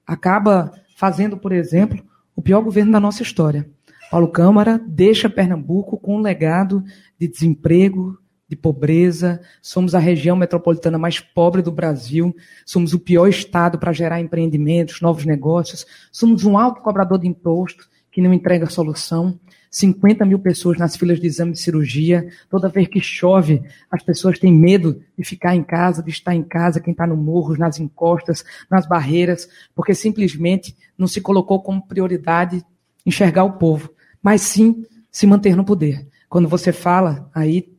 [0.07, 2.08] acaba fazendo, por exemplo,
[2.39, 3.69] o pior governo da nossa história.
[4.13, 6.85] Paulo Câmara deixa Pernambuco com um legado
[7.19, 8.17] de desemprego,
[8.49, 12.33] de pobreza, somos a região metropolitana mais pobre do Brasil,
[12.65, 17.89] somos o pior estado para gerar empreendimentos, novos negócios, somos um alto cobrador de imposto
[18.09, 19.37] que não entrega solução.
[19.71, 22.29] 50 mil pessoas nas filas de exame de cirurgia.
[22.49, 26.43] Toda vez que chove, as pessoas têm medo de ficar em casa, de estar em
[26.43, 31.87] casa, quem está no morro, nas encostas, nas barreiras, porque simplesmente não se colocou como
[31.87, 32.65] prioridade
[33.05, 33.91] enxergar o povo,
[34.23, 36.07] mas sim se manter no poder.
[36.29, 37.73] Quando você fala aí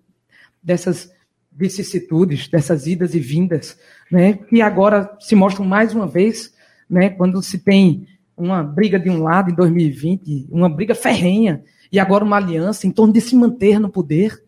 [0.61, 1.11] dessas
[1.51, 3.77] vicissitudes, dessas idas e vindas,
[4.11, 6.53] né, que agora se mostram mais uma vez,
[6.89, 11.99] né, quando se tem uma briga de um lado em 2020, uma briga ferrenha e
[11.99, 14.43] agora uma aliança em torno de se manter no poder,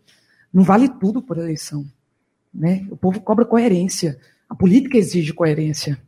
[0.54, 1.86] não vale tudo por eleição.
[2.54, 2.86] Né?
[2.90, 4.20] O povo cobra coerência.
[4.50, 6.00] A política exige coerência.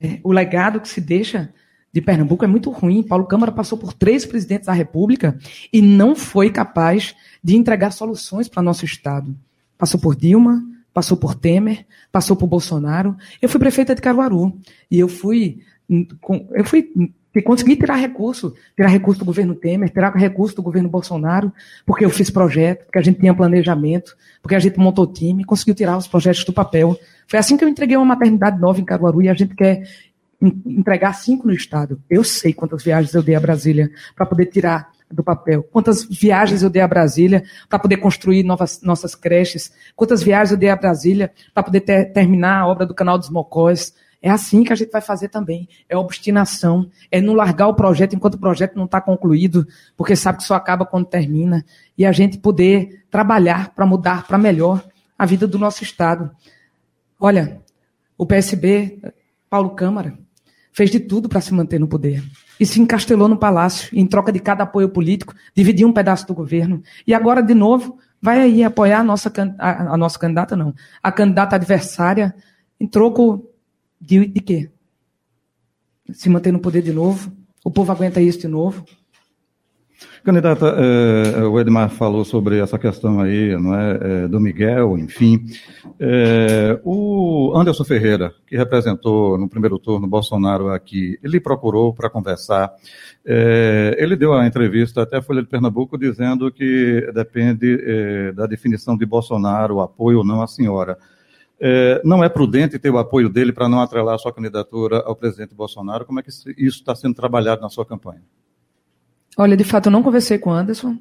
[0.00, 1.52] É, o legado que se deixa
[1.92, 3.02] de Pernambuco é muito ruim.
[3.02, 5.38] Paulo Câmara passou por três presidentes da República
[5.72, 9.36] e não foi capaz de entregar soluções para nosso Estado.
[9.78, 13.16] Passou por Dilma, passou por Temer, passou por Bolsonaro.
[13.40, 14.58] Eu fui prefeita de Caruaru
[14.90, 16.92] e eu fui, eu fui
[17.36, 21.52] que consegui tirar recurso, tirar recurso do governo Temer, tirar recurso do governo Bolsonaro,
[21.84, 25.74] porque eu fiz projeto, porque a gente tinha planejamento, porque a gente montou time, conseguiu
[25.74, 26.98] tirar os projetos do papel.
[27.28, 29.86] Foi assim que eu entreguei uma maternidade nova em Caruaru e a gente quer
[30.40, 32.00] entregar cinco no estado.
[32.08, 36.62] Eu sei quantas viagens eu dei a Brasília para poder tirar do papel, quantas viagens
[36.62, 40.74] eu dei a Brasília para poder construir novas, nossas creches, quantas viagens eu dei a
[40.74, 43.94] Brasília para poder ter, terminar a obra do Canal dos Mocós,
[44.26, 45.68] é assim que a gente vai fazer também.
[45.88, 49.64] É obstinação, é não largar o projeto enquanto o projeto não está concluído,
[49.96, 51.64] porque sabe que só acaba quando termina.
[51.96, 54.84] E a gente poder trabalhar para mudar para melhor
[55.16, 56.28] a vida do nosso Estado.
[57.20, 57.60] Olha,
[58.18, 58.98] o PSB,
[59.48, 60.18] Paulo Câmara,
[60.72, 62.20] fez de tudo para se manter no poder.
[62.58, 66.34] E se encastelou no palácio, em troca de cada apoio político, dividiu um pedaço do
[66.34, 66.82] governo.
[67.06, 71.12] E agora, de novo, vai aí apoiar a nossa, a, a nossa candidata, não, a
[71.12, 72.34] candidata adversária,
[72.80, 73.52] em troco
[74.00, 74.70] de, de quê?
[76.12, 77.32] Se manter no poder de novo?
[77.64, 78.84] O povo aguenta isso de novo?
[80.22, 85.46] Candidata, eh, o Edmar falou sobre essa questão aí, não é, eh, do Miguel, enfim.
[86.82, 92.72] O Anderson Ferreira, que representou no primeiro turno Bolsonaro aqui, ele procurou para conversar.
[93.24, 99.06] ele deu a entrevista até a Folha de Pernambuco dizendo que depende da definição de
[99.06, 100.98] Bolsonaro, apoio ou não à senhora.
[102.04, 105.54] Não é prudente ter o apoio dele para não atrelar a sua candidatura ao presidente
[105.54, 106.04] Bolsonaro?
[106.04, 108.22] Como é que isso está sendo trabalhado na sua campanha?
[109.36, 110.96] Olha, de fato, eu não conversei com o Anderson.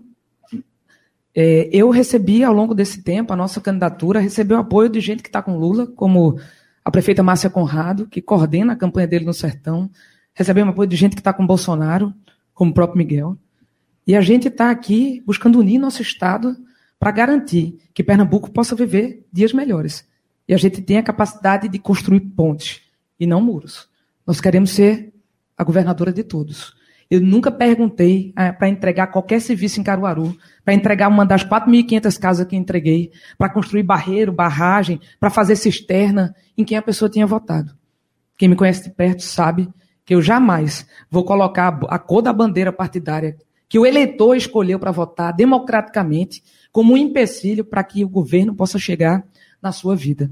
[1.33, 5.29] É, eu recebi, ao longo desse tempo, a nossa candidatura recebeu apoio de gente que
[5.29, 6.39] está com Lula, como
[6.83, 9.89] a prefeita Márcia Conrado, que coordena a campanha dele no Sertão.
[10.33, 12.13] Recebemos apoio de gente que está com Bolsonaro,
[12.53, 13.37] como o próprio Miguel.
[14.07, 16.55] E a gente está aqui buscando unir nosso Estado
[16.99, 20.07] para garantir que Pernambuco possa viver dias melhores.
[20.47, 22.81] E a gente tem a capacidade de construir pontes
[23.19, 23.89] e não muros.
[24.25, 25.13] Nós queremos ser
[25.57, 26.73] a governadora de todos.
[27.09, 32.19] Eu nunca perguntei é, para entregar qualquer serviço em Caruaru, para entregar uma das 4.500
[32.19, 37.27] casas que entreguei, para construir barreiro, barragem, para fazer cisterna em quem a pessoa tinha
[37.27, 37.75] votado.
[38.37, 39.69] Quem me conhece de perto sabe
[40.03, 44.91] que eu jamais vou colocar a cor da bandeira partidária que o eleitor escolheu para
[44.91, 49.25] votar democraticamente como um empecilho para que o governo possa chegar
[49.61, 50.29] na sua vida.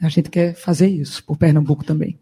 [0.00, 2.18] A gente quer fazer isso por Pernambuco também.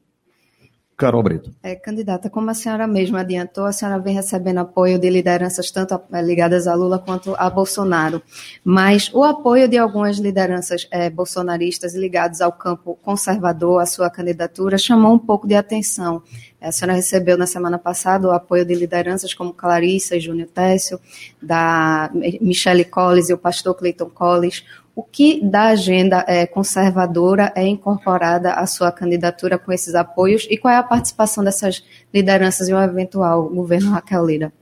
[0.98, 1.52] Carol Brito.
[1.62, 5.94] É, candidata, como a senhora mesma adiantou, a senhora vem recebendo apoio de lideranças tanto
[5.94, 8.20] eh, ligadas a Lula quanto a Bolsonaro.
[8.64, 14.76] Mas o apoio de algumas lideranças é, bolsonaristas ligadas ao campo conservador, à sua candidatura,
[14.76, 16.20] chamou um pouco de atenção.
[16.60, 20.98] A senhora recebeu na semana passada o apoio de lideranças como Clarissa e Júnior Técio,
[21.40, 24.64] da Michele Colles e o pastor Clayton Colles,
[24.98, 30.58] o que da agenda é, conservadora é incorporada à sua candidatura com esses apoios e
[30.58, 34.52] qual é a participação dessas lideranças em um eventual governo Raquel Lira?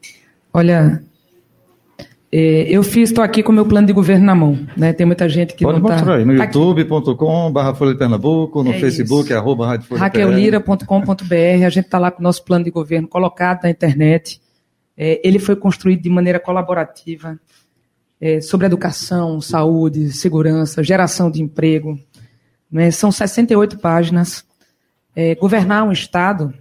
[0.52, 1.02] Olha,
[2.30, 4.58] é, eu fiz, estou aqui com o meu plano de governo na mão.
[4.76, 4.92] Né?
[4.92, 6.04] Tem muita gente que Pode não está...
[6.04, 9.38] Pode mostrar aí, no youtube.com barra Folha de Pernambuco, no é Facebook, isso.
[9.38, 13.62] arroba Rádio Folha raquellira.com.br, a gente está lá com o nosso plano de governo colocado
[13.62, 14.38] na internet.
[14.94, 17.40] É, ele foi construído de maneira colaborativa
[18.20, 21.98] é, sobre educação, saúde, segurança, geração de emprego.
[22.70, 22.90] Né?
[22.90, 24.44] São 68 páginas.
[25.14, 26.52] É, governar um Estado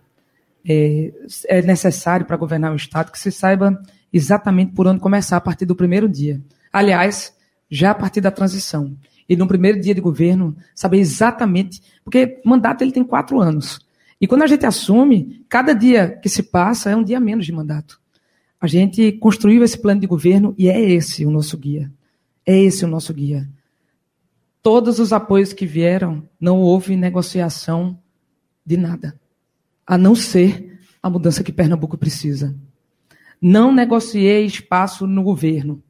[0.68, 1.12] é,
[1.48, 5.66] é necessário para governar um Estado que se saiba exatamente por onde começar a partir
[5.66, 6.42] do primeiro dia.
[6.72, 7.34] Aliás,
[7.70, 8.96] já a partir da transição.
[9.28, 11.82] E no primeiro dia de governo, saber exatamente.
[12.04, 13.80] Porque mandato ele tem quatro anos.
[14.20, 17.52] E quando a gente assume, cada dia que se passa é um dia menos de
[17.52, 18.00] mandato.
[18.60, 21.92] A gente construiu esse plano de governo e é esse o nosso guia.
[22.46, 23.50] É esse o nosso guia.
[24.62, 28.00] Todos os apoios que vieram, não houve negociação
[28.66, 29.20] de nada,
[29.86, 32.56] a não ser a mudança que Pernambuco precisa.
[33.40, 35.84] Não negociei espaço no governo.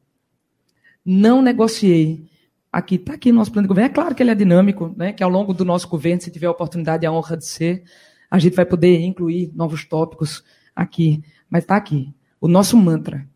[1.02, 2.26] Não negociei.
[2.70, 3.90] Aqui está aqui nosso plano de governo.
[3.90, 5.12] É claro que ele é dinâmico, né?
[5.12, 7.84] Que ao longo do nosso governo, se tiver a oportunidade e a honra de ser,
[8.30, 11.22] a gente vai poder incluir novos tópicos aqui.
[11.48, 12.12] Mas está aqui.
[12.40, 13.26] O nosso mantra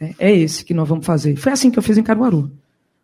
[0.00, 1.36] né, é esse que nós vamos fazer.
[1.36, 2.50] Foi assim que eu fiz em Caruaru.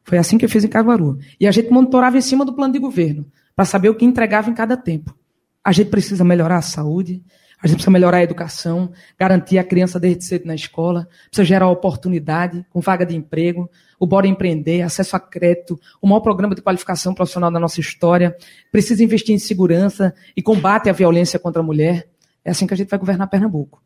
[0.05, 1.19] Foi assim que eu fiz em Caruaru.
[1.39, 4.49] E a gente monitorava em cima do plano de governo, para saber o que entregava
[4.49, 5.17] em cada tempo.
[5.65, 7.23] A gente precisa melhorar a saúde,
[7.61, 11.69] a gente precisa melhorar a educação, garantir a criança desde cedo na escola, precisa gerar
[11.69, 16.63] oportunidade com vaga de emprego, o Bora Empreender, acesso a crédito, o maior programa de
[16.63, 18.37] qualificação profissional da nossa história,
[18.71, 22.09] precisa investir em segurança e combate à violência contra a mulher.
[22.45, 23.83] É assim que a gente vai governar Pernambuco,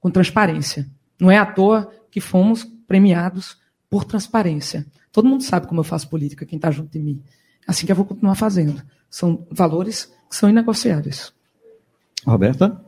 [0.00, 0.88] com transparência.
[1.20, 4.86] Não é à toa que fomos premiados por transparência.
[5.12, 7.22] Todo mundo sabe como eu faço política, quem está junto de mim.
[7.66, 8.82] Assim que eu vou continuar fazendo.
[9.08, 11.32] São valores que são inegociáveis.
[12.24, 12.80] Roberta?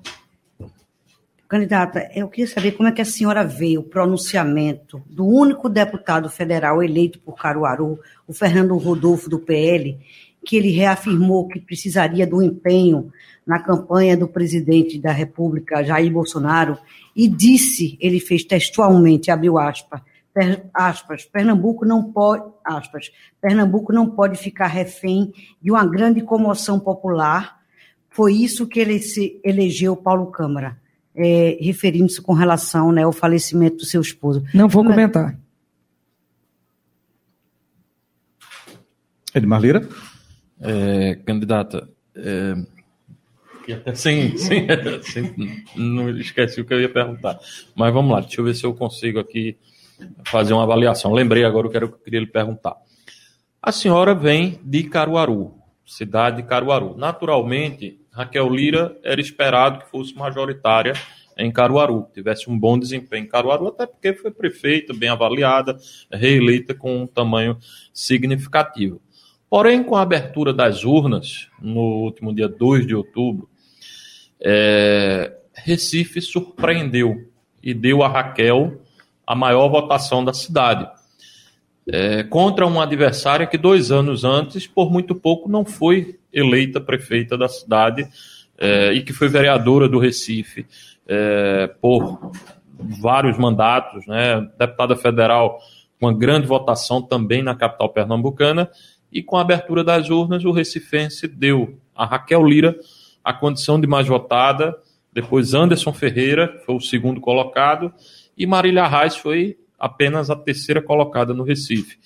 [1.48, 6.30] Candidata, eu queria saber como é que a senhora vê o pronunciamento do único deputado
[6.30, 9.98] federal eleito por Caruaru, o Fernando Rodolfo, do PL,
[10.44, 13.12] que ele reafirmou que precisaria do empenho
[13.46, 16.78] na campanha do presidente da República, Jair Bolsonaro,
[17.14, 20.00] e disse, ele fez textualmente, abriu aspas,
[20.32, 26.78] per, aspas, Pernambuco não pode, aspas, Pernambuco não pode ficar refém de uma grande comoção
[26.80, 27.60] popular.
[28.10, 30.78] Foi isso que ele se elegeu Paulo Câmara,
[31.14, 34.44] é, referindo-se com relação né, ao falecimento do seu esposo.
[34.54, 35.36] Não vou comentar.
[39.34, 39.88] Edmar Lira?
[40.60, 42.54] É, candidata, é,
[43.94, 44.66] sem, sem,
[45.02, 47.38] sem, não esqueci o que eu ia perguntar.
[47.74, 49.56] Mas vamos lá, deixa eu ver se eu consigo aqui
[50.24, 51.12] fazer uma avaliação.
[51.12, 52.76] Lembrei agora o que eu queria lhe perguntar.
[53.62, 55.54] A senhora vem de Caruaru,
[55.86, 56.96] cidade de Caruaru.
[56.96, 60.94] Naturalmente, Raquel Lira era esperado que fosse majoritária
[61.36, 65.78] em Caruaru, tivesse um bom desempenho em Caruaru, até porque foi prefeita, bem avaliada,
[66.10, 67.56] reeleita com um tamanho
[67.92, 69.00] significativo.
[69.48, 73.48] Porém, com a abertura das urnas, no último dia 2 de outubro,
[74.44, 77.28] é, Recife surpreendeu
[77.62, 78.80] e deu a Raquel
[79.26, 80.88] a maior votação da cidade.
[81.86, 87.36] É, contra uma adversária que dois anos antes, por muito pouco, não foi eleita prefeita
[87.36, 88.06] da cidade
[88.58, 90.66] é, e que foi vereadora do Recife
[91.06, 92.32] é, por
[92.78, 95.58] vários mandatos, né, deputada federal
[96.00, 98.68] com uma grande votação também na capital pernambucana,
[99.12, 102.76] e com a abertura das urnas, o recifense deu a Raquel Lira
[103.24, 104.76] a condição de mais votada,
[105.12, 107.92] depois Anderson Ferreira foi o segundo colocado,
[108.36, 111.98] e Marília Reis foi apenas a terceira colocada no Recife.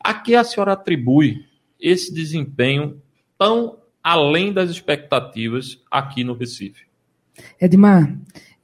[0.00, 1.44] A que a senhora atribui
[1.80, 3.00] esse desempenho
[3.38, 6.86] tão além das expectativas aqui no Recife?
[7.60, 8.16] Edmar,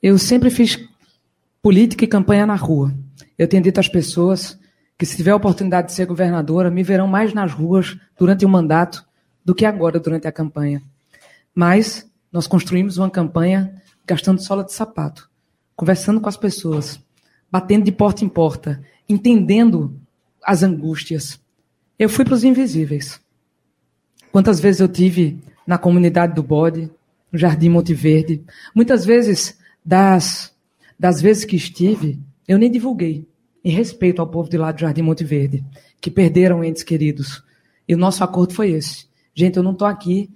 [0.03, 0.79] eu sempre fiz
[1.63, 2.95] política e campanha na rua.
[3.39, 4.59] Eu tenho dito às pessoas
[4.99, 8.49] que se tiver a oportunidade de ser governadora, me verão mais nas ruas durante o
[8.49, 9.03] mandato
[9.43, 10.83] do que agora durante a campanha.
[11.55, 13.75] Mas nós construímos uma campanha
[14.07, 15.31] gastando sola de sapato,
[15.77, 17.01] conversando com as pessoas,
[17.51, 19.99] batendo de porta em porta, entendendo
[20.45, 21.41] as angústias.
[21.99, 23.21] Eu fui para os invisíveis.
[24.33, 26.91] Quantas vezes eu tive na comunidade do Bode,
[27.31, 28.43] no Jardim Monte Verde.
[28.75, 30.53] Muitas vezes, das,
[30.99, 33.27] das vezes que estive, eu nem divulguei,
[33.65, 35.65] em respeito ao povo de lá do Jardim Monte Verde,
[36.01, 37.43] que perderam entes queridos.
[37.87, 39.07] E o nosso acordo foi esse.
[39.35, 40.31] Gente, eu não estou aqui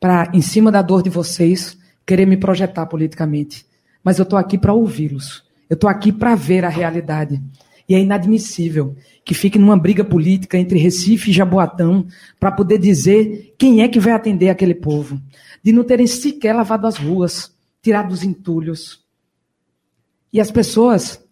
[0.00, 3.66] para, em cima da dor de vocês, querer me projetar politicamente.
[4.02, 5.44] Mas eu estou aqui para ouvi-los.
[5.68, 7.40] Eu estou aqui para ver a realidade.
[7.88, 12.06] E é inadmissível que fique numa briga política entre Recife e Jaboatão
[12.38, 15.20] para poder dizer quem é que vai atender aquele povo
[15.62, 19.04] de não terem sequer lavado as ruas, tirado os entulhos.
[20.32, 21.22] E as pessoas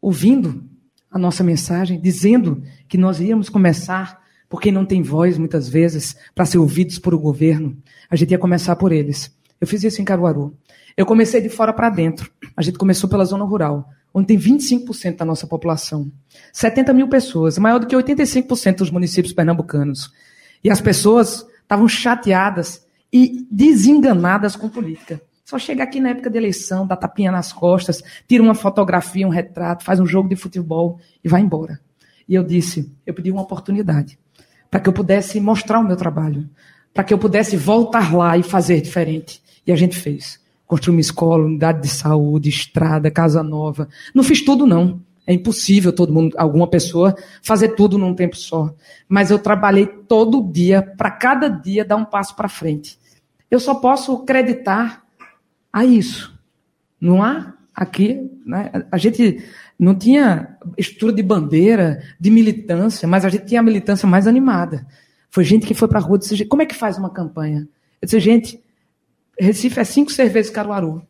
[0.00, 0.64] ouvindo
[1.10, 6.46] a nossa mensagem, dizendo que nós íamos começar, porque não tem voz muitas vezes, para
[6.46, 7.76] ser ouvidos por o governo,
[8.10, 9.34] a gente ia começar por eles.
[9.60, 10.56] Eu fiz isso em Caruaru.
[10.96, 12.30] Eu comecei de fora para dentro.
[12.56, 16.10] A gente começou pela zona rural, onde tem 25% da nossa população.
[16.52, 20.12] 70 mil pessoas, maior do que 85% dos municípios pernambucanos.
[20.62, 25.20] E as pessoas estavam chateadas e desenganadas com política.
[25.44, 29.30] Só chega aqui na época de eleição, dá tapinha nas costas, tira uma fotografia, um
[29.30, 31.80] retrato, faz um jogo de futebol e vai embora.
[32.28, 34.18] E eu disse, eu pedi uma oportunidade
[34.76, 36.46] para que eu pudesse mostrar o meu trabalho,
[36.92, 39.42] para que eu pudesse voltar lá e fazer diferente.
[39.66, 40.38] E a gente fez.
[40.66, 43.88] Construí uma escola, unidade de saúde, estrada, casa nova.
[44.14, 45.00] Não fiz tudo, não.
[45.26, 48.70] É impossível todo mundo, alguma pessoa, fazer tudo num tempo só.
[49.08, 52.98] Mas eu trabalhei todo dia, para cada dia dar um passo para frente.
[53.50, 55.06] Eu só posso acreditar
[55.72, 56.38] a isso.
[57.00, 58.70] Não há aqui, né?
[58.92, 59.42] a gente
[59.78, 64.86] não tinha estrutura de bandeira, de militância, mas a gente tinha a militância mais animada.
[65.30, 67.68] Foi gente que foi para a rua e disse, como é que faz uma campanha?
[68.00, 68.62] Eu disse, gente,
[69.38, 71.02] Recife é cinco cervejas Caruaru.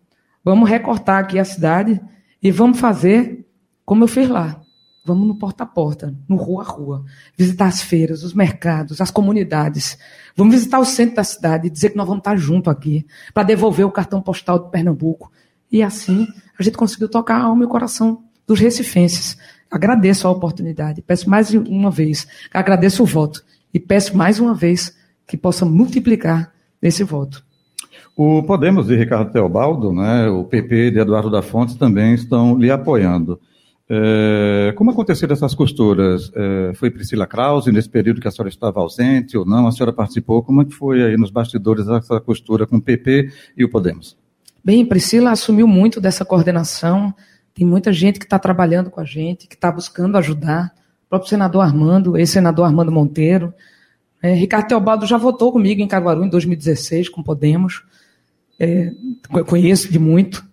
[0.45, 2.01] Vamos recortar aqui a cidade
[2.43, 3.47] e vamos fazer
[3.85, 4.61] como eu fiz lá.
[5.05, 7.05] Vamos no porta a porta, no rua a rua,
[7.37, 9.97] visitar as feiras, os mercados, as comunidades.
[10.35, 13.45] Vamos visitar o centro da cidade e dizer que nós vamos estar junto aqui para
[13.45, 15.31] devolver o cartão postal de Pernambuco.
[15.71, 16.27] E assim
[16.59, 19.37] a gente conseguiu tocar o coração dos recifenses.
[19.71, 21.03] Agradeço a oportunidade.
[21.03, 23.43] Peço mais uma vez, agradeço o voto
[23.75, 27.45] e peço mais uma vez que possa multiplicar esse voto.
[28.17, 32.71] O Podemos de Ricardo Teobaldo, né, o PP de Eduardo da Fonte também estão lhe
[32.71, 33.39] apoiando.
[33.89, 36.33] É, como aconteceram essas costuras?
[36.35, 39.67] É, foi Priscila Krause nesse período que a senhora estava ausente ou não?
[39.67, 40.43] A senhora participou?
[40.43, 44.17] Como é que foi aí nos bastidores essa costura com o PP e o Podemos?
[44.65, 47.15] Bem, Priscila assumiu muito dessa coordenação.
[47.57, 50.75] Tem muita gente que está trabalhando com a gente, que está buscando ajudar.
[51.07, 53.55] O próprio senador Armando, ex-senador Armando Monteiro.
[54.23, 57.83] É, Ricardo Teobaldo já votou comigo em Caruaru em 2016 com Podemos.
[58.61, 58.93] É,
[59.47, 60.45] conheço de muito,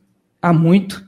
[0.42, 1.06] há muito.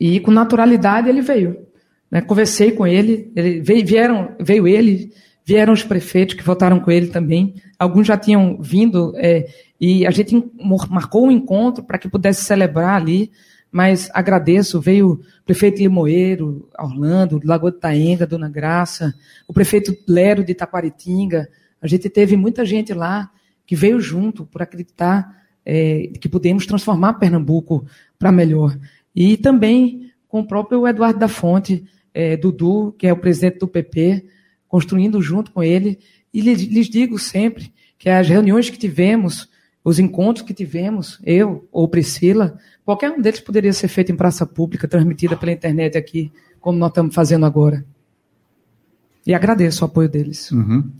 [0.00, 1.68] E com naturalidade ele veio.
[2.10, 2.20] Né?
[2.20, 5.12] Conversei com ele, ele veio, vieram, veio ele,
[5.44, 7.54] vieram os prefeitos que votaram com ele também.
[7.78, 9.46] Alguns já tinham vindo é,
[9.80, 10.50] e a gente
[10.90, 13.30] marcou um encontro para que pudesse celebrar ali.
[13.74, 19.12] Mas agradeço, veio o prefeito Limoeiro, Orlando, Lagoa de Taenga, Dona Graça,
[19.48, 21.48] o prefeito Lero de Taquaritinga.
[21.82, 23.28] A gente teve muita gente lá
[23.66, 27.84] que veio junto por acreditar é, que podemos transformar Pernambuco
[28.16, 28.78] para melhor.
[29.12, 33.66] E também com o próprio Eduardo da Fonte, é, Dudu, que é o presidente do
[33.66, 34.24] PP,
[34.68, 35.98] construindo junto com ele.
[36.32, 39.48] E lhes, lhes digo sempre que as reuniões que tivemos
[39.84, 44.46] Os encontros que tivemos, eu ou Priscila, qualquer um deles poderia ser feito em praça
[44.46, 47.84] pública, transmitida pela internet aqui, como nós estamos fazendo agora.
[49.26, 50.50] E agradeço o apoio deles.
[50.50, 50.90] Uhum.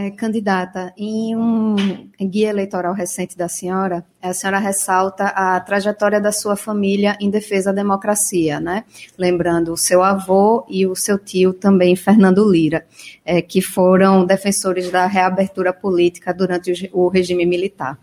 [0.00, 1.76] É, candidata, em um
[2.18, 7.70] guia eleitoral recente da senhora, a senhora ressalta a trajetória da sua família em defesa
[7.70, 8.84] da democracia, né?
[9.18, 12.86] Lembrando o seu avô e o seu tio também, Fernando Lira,
[13.26, 17.98] é, que foram defensores da reabertura política durante o, regime militar.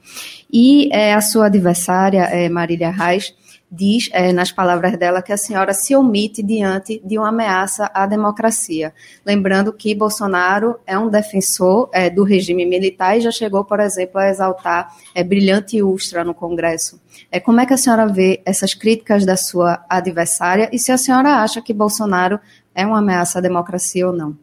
[0.54, 3.34] E é, a sua adversária, é, Marília Reis,
[3.70, 8.06] diz, é, nas palavras dela, que a senhora se omite diante de uma ameaça à
[8.06, 8.94] democracia.
[9.26, 14.20] Lembrando que Bolsonaro é um defensor é, do regime militar e já chegou, por exemplo,
[14.20, 17.00] a exaltar é, brilhante Ustra no Congresso.
[17.32, 20.98] É, como é que a senhora vê essas críticas da sua adversária e se a
[20.98, 22.40] senhora acha que Bolsonaro
[22.74, 24.38] é uma ameaça à democracia ou não?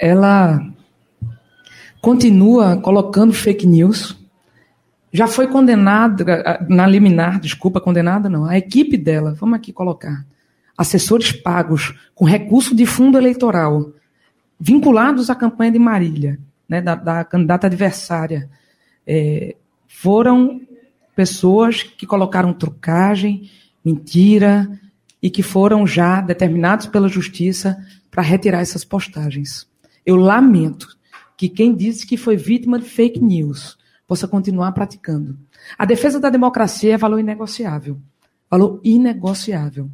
[0.00, 0.60] Ela
[2.00, 4.16] continua colocando fake news
[5.16, 10.26] já foi condenada, na liminar, desculpa, condenada não, a equipe dela, vamos aqui colocar,
[10.76, 13.92] assessores pagos com recurso de fundo eleitoral,
[14.60, 16.38] vinculados à campanha de Marília,
[16.68, 18.50] né, da, da candidata adversária,
[19.06, 19.56] é,
[19.86, 20.60] foram
[21.14, 23.50] pessoas que colocaram trucagem,
[23.82, 24.68] mentira,
[25.22, 27.76] e que foram já determinados pela justiça
[28.10, 29.66] para retirar essas postagens.
[30.04, 30.94] Eu lamento
[31.36, 35.38] que quem disse que foi vítima de fake news possa continuar praticando.
[35.76, 37.98] A defesa da democracia é valor inegociável.
[38.50, 39.90] Valor inegociável.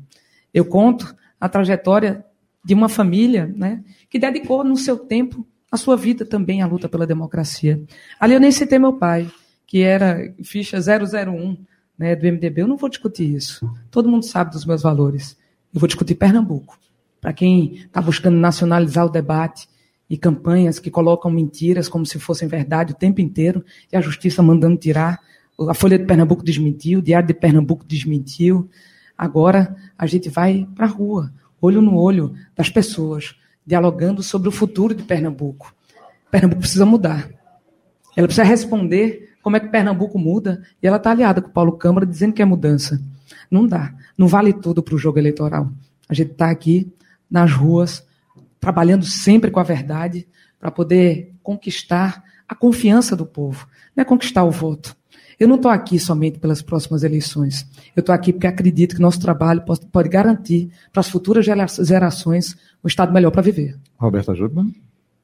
[0.52, 2.24] Eu conto a trajetória
[2.64, 6.88] de uma família né, que dedicou no seu tempo a sua vida também à luta
[6.88, 7.82] pela democracia.
[8.20, 9.30] Ali eu nem citei meu pai,
[9.66, 11.56] que era ficha 001
[11.98, 12.62] né, do MDB.
[12.62, 13.68] Eu não vou discutir isso.
[13.90, 15.36] Todo mundo sabe dos meus valores.
[15.72, 16.78] Eu vou discutir Pernambuco.
[17.20, 19.68] Para quem está buscando nacionalizar o debate,
[20.12, 24.42] e campanhas que colocam mentiras como se fossem verdade o tempo inteiro, e a justiça
[24.42, 25.18] mandando tirar.
[25.58, 28.68] A Folha de Pernambuco desmentiu, o Diário de Pernambuco desmentiu.
[29.16, 33.34] Agora a gente vai para a rua, olho no olho das pessoas,
[33.66, 35.74] dialogando sobre o futuro de Pernambuco.
[36.30, 37.30] Pernambuco precisa mudar.
[38.14, 41.72] Ela precisa responder como é que Pernambuco muda, e ela está aliada com o Paulo
[41.72, 43.02] Câmara dizendo que é mudança.
[43.50, 43.94] Não dá.
[44.18, 45.72] Não vale tudo para o jogo eleitoral.
[46.06, 46.92] A gente está aqui
[47.30, 48.06] nas ruas
[48.62, 50.24] trabalhando sempre com a verdade
[50.60, 54.96] para poder conquistar a confiança do povo, não é conquistar o voto.
[55.40, 57.66] Eu não estou aqui somente pelas próximas eleições.
[57.96, 62.56] Eu estou aqui porque acredito que nosso trabalho pode, pode garantir para as futuras gerações
[62.84, 63.76] um Estado melhor para viver.
[63.98, 64.72] Roberta Judman.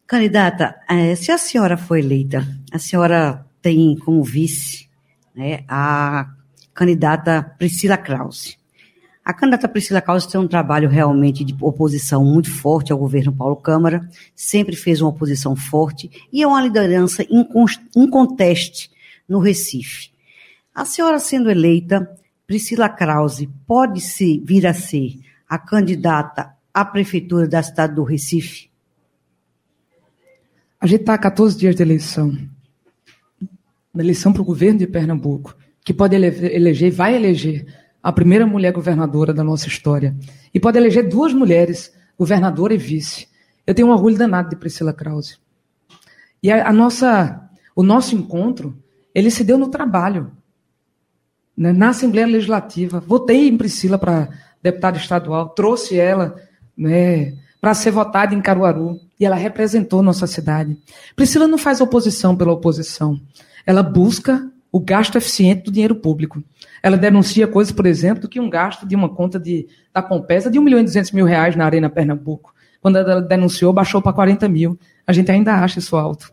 [0.05, 4.89] Candidata, eh, se a senhora for eleita, a senhora tem como vice
[5.37, 6.29] né, a
[6.75, 8.58] candidata Priscila Krause.
[9.29, 13.57] A candidata Priscila Causa tem um trabalho realmente de oposição muito forte ao governo Paulo
[13.57, 17.23] Câmara, sempre fez uma oposição forte e é uma liderança
[17.95, 18.91] inconteste
[19.29, 20.11] no Recife.
[20.75, 22.11] A senhora sendo eleita,
[22.47, 28.71] Priscila Krause pode se vir a ser a candidata à prefeitura da cidade do Recife?
[30.81, 32.31] A gente está a 14 dias de eleição.
[33.93, 35.55] Uma eleição para o governo de Pernambuco,
[35.85, 37.67] que pode eleger, vai eleger
[38.03, 40.17] a primeira mulher governadora da nossa história.
[40.53, 43.29] E pode eleger duas mulheres, governadora e vice.
[43.67, 45.37] Eu tenho um orgulho danado de Priscila Krause.
[46.43, 48.77] E a, a nossa, o nosso encontro,
[49.15, 50.33] ele se deu no trabalho,
[51.57, 53.01] né, na Assembleia Legislativa.
[53.01, 54.29] Votei em Priscila para
[54.63, 56.37] deputada estadual, trouxe ela
[56.77, 60.79] né, para ser votada em Caruaru, e ela representou nossa cidade.
[61.17, 63.21] Priscila não faz oposição pela oposição.
[63.67, 66.43] Ela busca o gasto eficiente do dinheiro público.
[66.83, 70.51] Ela denuncia coisas, por exemplo, do que um gasto de uma conta de, da Compesa
[70.51, 72.55] de 1 milhão e 200 mil reais na Arena Pernambuco.
[72.81, 74.79] Quando ela denunciou, baixou para 40 mil.
[75.07, 76.33] A gente ainda acha isso alto.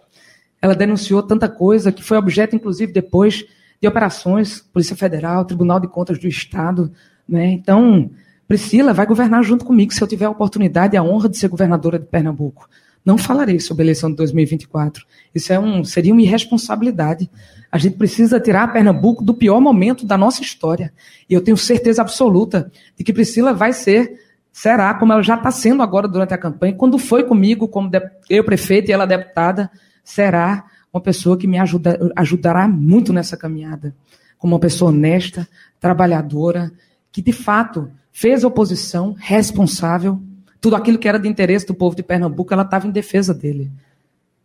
[0.61, 3.45] Ela denunciou tanta coisa que foi objeto, inclusive, depois
[3.81, 6.91] de operações, Polícia Federal, Tribunal de Contas do Estado.
[7.27, 7.47] Né?
[7.47, 8.09] Então,
[8.47, 11.47] Priscila vai governar junto comigo se eu tiver a oportunidade e a honra de ser
[11.47, 12.69] governadora de Pernambuco.
[13.05, 15.05] Não falarei sobre a eleição de 2024.
[15.33, 17.29] Isso é um, seria uma irresponsabilidade.
[17.71, 20.91] A gente precisa tirar Pernambuco do pior momento da nossa história.
[21.29, 24.19] E eu tenho certeza absoluta de que Priscila vai ser,
[24.51, 27.91] será, como ela já está sendo agora durante a campanha, quando foi comigo, como
[28.27, 29.69] eu prefeito e ela deputada,
[30.03, 33.93] será uma pessoa que me ajuda, ajudará muito nessa caminhada.
[34.37, 35.47] Como uma pessoa honesta,
[35.79, 36.71] trabalhadora,
[37.11, 40.21] que de fato fez oposição responsável.
[40.65, 43.71] Tudo aquilo que era de interesse do povo de Pernambuco, ela estava em defesa dele.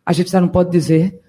[0.05, 1.19] A gente já não pode dizer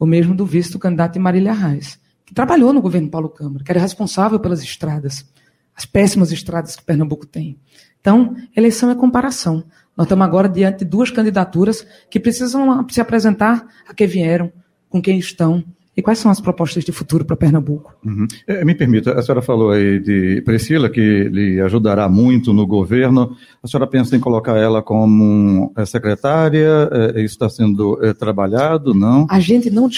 [0.00, 3.62] o mesmo do vice do candidato de Marília Reis, que trabalhou no governo Paulo Câmara,
[3.62, 5.30] que era responsável pelas estradas,
[5.76, 7.58] as péssimas estradas que Pernambuco tem.
[8.00, 9.62] Então, eleição é comparação.
[9.94, 14.50] Nós estamos agora diante de duas candidaturas que precisam se apresentar a quem vieram,
[14.88, 15.62] com quem estão
[15.98, 17.92] e quais são as propostas de futuro para Pernambuco.
[18.06, 18.24] Uhum.
[18.46, 23.36] É, me permita, a senhora falou aí de Priscila, que lhe ajudará muito no governo.
[23.60, 26.88] A senhora pensa em colocar ela como é, secretária?
[26.92, 29.26] É, isso está sendo é, trabalhado, não?
[29.28, 29.88] A gente não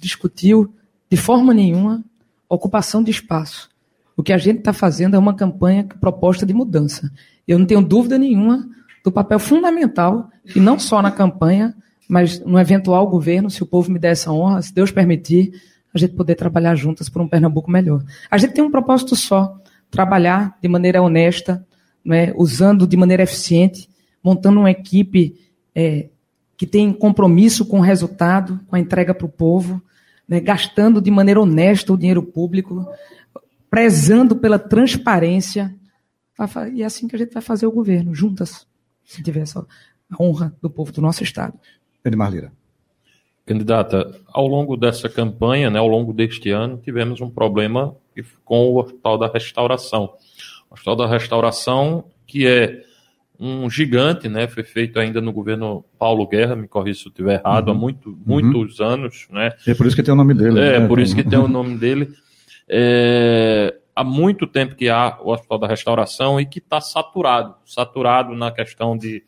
[0.00, 0.74] discutiu
[1.08, 2.02] de forma nenhuma
[2.48, 3.70] ocupação de espaço.
[4.16, 7.12] O que a gente está fazendo é uma campanha proposta de mudança.
[7.46, 8.68] Eu não tenho dúvida nenhuma
[9.04, 11.76] do papel fundamental, e não só na campanha,
[12.08, 15.52] mas no eventual governo, se o povo me der essa honra, se Deus permitir,
[15.94, 18.04] a gente poder trabalhar juntas por um Pernambuco melhor.
[18.30, 19.56] A gente tem um propósito só:
[19.90, 21.64] trabalhar de maneira honesta,
[22.04, 23.88] né, usando de maneira eficiente,
[24.22, 25.38] montando uma equipe
[25.74, 26.08] é,
[26.56, 29.82] que tem compromisso com o resultado, com a entrega para o povo,
[30.28, 32.86] né, gastando de maneira honesta o dinheiro público,
[33.70, 35.74] prezando pela transparência.
[36.72, 38.66] E é assim que a gente vai fazer o governo, juntas
[39.04, 39.64] se tiver essa
[40.18, 41.58] honra do povo do nosso Estado.
[42.04, 42.52] Edmar Lira.
[43.46, 47.94] Candidata, ao longo dessa campanha, né, ao longo deste ano, tivemos um problema
[48.44, 50.14] com o Hospital da Restauração.
[50.70, 52.82] O Hospital da Restauração, que é
[53.38, 57.40] um gigante, né, foi feito ainda no governo Paulo Guerra, me corrija se eu estiver
[57.40, 57.74] errado, uhum.
[57.74, 58.86] há muito, muitos uhum.
[58.86, 59.26] anos.
[59.30, 59.50] Né?
[59.66, 60.60] é por isso que tem o nome dele.
[60.60, 60.86] É, né?
[60.86, 62.08] por isso que tem o nome dele.
[62.66, 68.34] É, há muito tempo que há o Hospital da Restauração e que está saturado saturado
[68.34, 69.22] na questão de,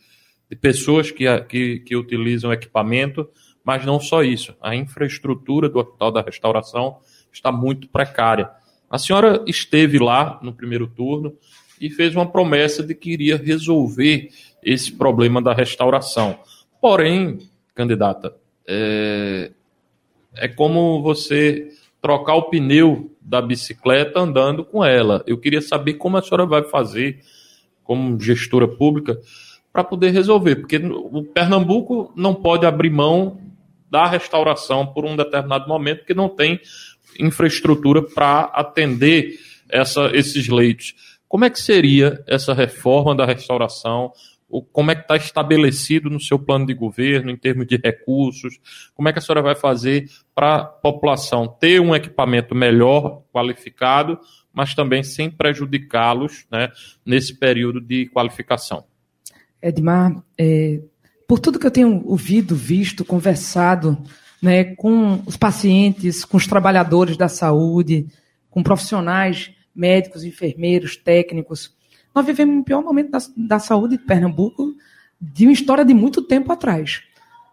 [0.50, 3.28] de pessoas que, que, que utilizam equipamento,
[3.64, 4.54] mas não só isso.
[4.60, 6.98] A infraestrutura do Hospital da Restauração
[7.32, 8.48] está muito precária.
[8.88, 11.36] A senhora esteve lá no primeiro turno
[11.80, 14.30] e fez uma promessa de que iria resolver
[14.62, 16.38] esse problema da restauração.
[16.80, 17.38] Porém,
[17.74, 18.34] candidata,
[18.66, 19.50] é,
[20.34, 21.68] é como você
[22.00, 25.24] trocar o pneu da bicicleta andando com ela.
[25.26, 27.20] Eu queria saber como a senhora vai fazer,
[27.82, 29.20] como gestora pública,
[29.76, 33.38] para poder resolver, porque o Pernambuco não pode abrir mão
[33.90, 36.58] da restauração por um determinado momento, porque não tem
[37.20, 40.94] infraestrutura para atender essa, esses leitos.
[41.28, 44.12] Como é que seria essa reforma da restauração?
[44.72, 48.60] como é que está estabelecido no seu plano de governo em termos de recursos,
[48.94, 54.18] como é que a senhora vai fazer para a população ter um equipamento melhor qualificado,
[54.54, 56.70] mas também sem prejudicá-los né,
[57.04, 58.84] nesse período de qualificação.
[59.68, 60.80] Edmar, é,
[61.26, 63.98] por tudo que eu tenho ouvido, visto, conversado
[64.40, 68.06] né, com os pacientes, com os trabalhadores da saúde,
[68.50, 71.74] com profissionais médicos, enfermeiros, técnicos,
[72.14, 74.74] nós vivemos o pior momento da, da saúde de Pernambuco
[75.20, 77.02] de uma história de muito tempo atrás.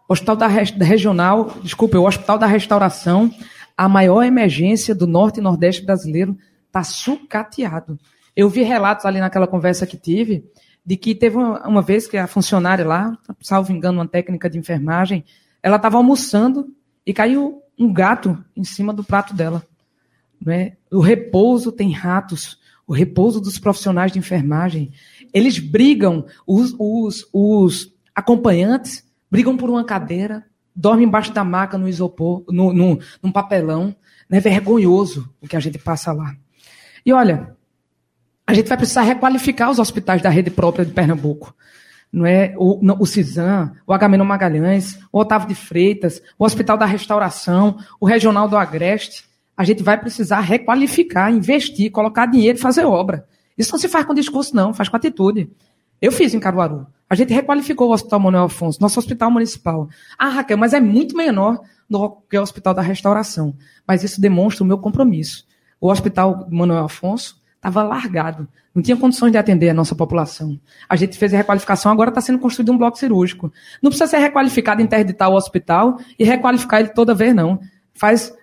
[0.08, 3.30] O Hospital da, da Regional, desculpa, o Hospital da Restauração,
[3.76, 6.36] a maior emergência do norte e nordeste brasileiro,
[6.66, 7.98] está sucateado.
[8.34, 10.44] Eu vi relatos ali naquela conversa que tive,
[10.84, 14.58] de que teve uma, uma vez que a funcionária lá, salvo engano, uma técnica de
[14.58, 15.24] enfermagem,
[15.62, 16.68] ela estava almoçando
[17.06, 19.66] e caiu um gato em cima do prato dela.
[20.44, 20.76] Né?
[20.90, 24.92] O repouso tem ratos o repouso dos profissionais de enfermagem.
[25.32, 31.88] Eles brigam, os, os, os acompanhantes brigam por uma cadeira, dormem embaixo da maca no
[31.88, 33.94] isopor, no, no, num papelão.
[34.30, 36.34] É vergonhoso o que a gente passa lá.
[37.06, 37.56] E olha,
[38.46, 41.54] a gente vai precisar requalificar os hospitais da rede própria de Pernambuco.
[42.12, 47.78] Não é o, o CISAM, o Magalhães, o Otávio de Freitas, o Hospital da Restauração,
[48.00, 49.24] o Regional do Agreste
[49.56, 53.26] a gente vai precisar requalificar, investir, colocar dinheiro e fazer obra.
[53.56, 55.50] Isso não se faz com discurso, não, faz com atitude.
[56.02, 56.86] Eu fiz em Caruaru.
[57.08, 59.88] A gente requalificou o Hospital Manuel Afonso, nosso hospital municipal.
[60.18, 63.54] Ah, Raquel, mas é muito menor do que o Hospital da Restauração.
[63.86, 65.46] Mas isso demonstra o meu compromisso.
[65.80, 70.60] O Hospital Manuel Afonso estava largado, não tinha condições de atender a nossa população.
[70.86, 73.50] A gente fez a requalificação, agora está sendo construído um bloco cirúrgico.
[73.82, 77.58] Não precisa ser requalificado, interditar o hospital e requalificar ele toda vez, não.
[77.94, 78.34] Faz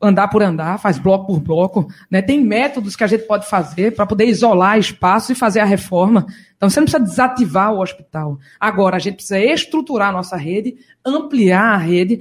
[0.00, 1.86] andar por andar, faz bloco por bloco.
[2.10, 2.22] Né?
[2.22, 6.26] Tem métodos que a gente pode fazer para poder isolar espaços e fazer a reforma.
[6.62, 8.38] Então você não precisa desativar o hospital.
[8.60, 12.20] Agora, a gente precisa estruturar a nossa rede, ampliar a rede,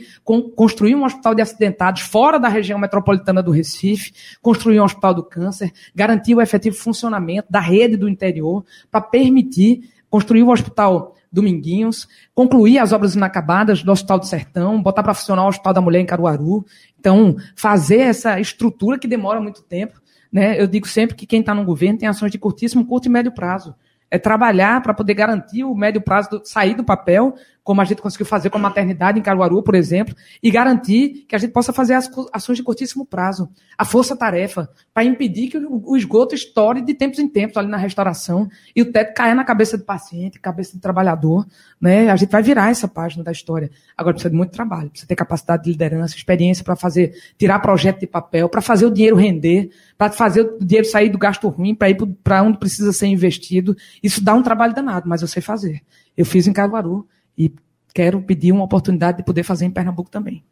[0.56, 4.12] construir um hospital de acidentados fora da região metropolitana do Recife,
[4.42, 9.92] construir um hospital do câncer, garantir o efetivo funcionamento da rede do interior, para permitir
[10.10, 15.46] construir um hospital Dominguinhos, concluir as obras inacabadas do Hospital do Sertão, botar para funcionar
[15.46, 16.66] o Hospital da Mulher em Caruaru.
[17.00, 20.02] Então, fazer essa estrutura que demora muito tempo.
[20.32, 20.60] Né?
[20.60, 23.32] Eu digo sempre que quem está no governo tem ações de curtíssimo, curto e médio
[23.32, 23.76] prazo.
[24.12, 27.34] É trabalhar para poder garantir o médio prazo, do, sair do papel
[27.64, 31.36] como a gente conseguiu fazer com a maternidade em Caruaru, por exemplo, e garantir que
[31.36, 35.96] a gente possa fazer as ações de curtíssimo prazo, a força-tarefa, para impedir que o
[35.96, 39.78] esgoto estoure de tempos em tempos ali na restauração e o teto caia na cabeça
[39.78, 41.46] do paciente, cabeça do trabalhador.
[41.80, 42.10] Né?
[42.10, 43.70] A gente vai virar essa página da história.
[43.96, 48.00] Agora precisa de muito trabalho, precisa ter capacidade de liderança, experiência para fazer, tirar projeto
[48.00, 51.76] de papel, para fazer o dinheiro render, para fazer o dinheiro sair do gasto ruim,
[51.76, 53.78] para ir para onde precisa ser investido.
[54.02, 55.82] Isso dá um trabalho danado, mas eu sei fazer.
[56.18, 57.08] Eu fiz em Caruaru
[57.46, 57.54] e
[57.94, 60.44] quero pedir uma oportunidade de poder fazer em Pernambuco também.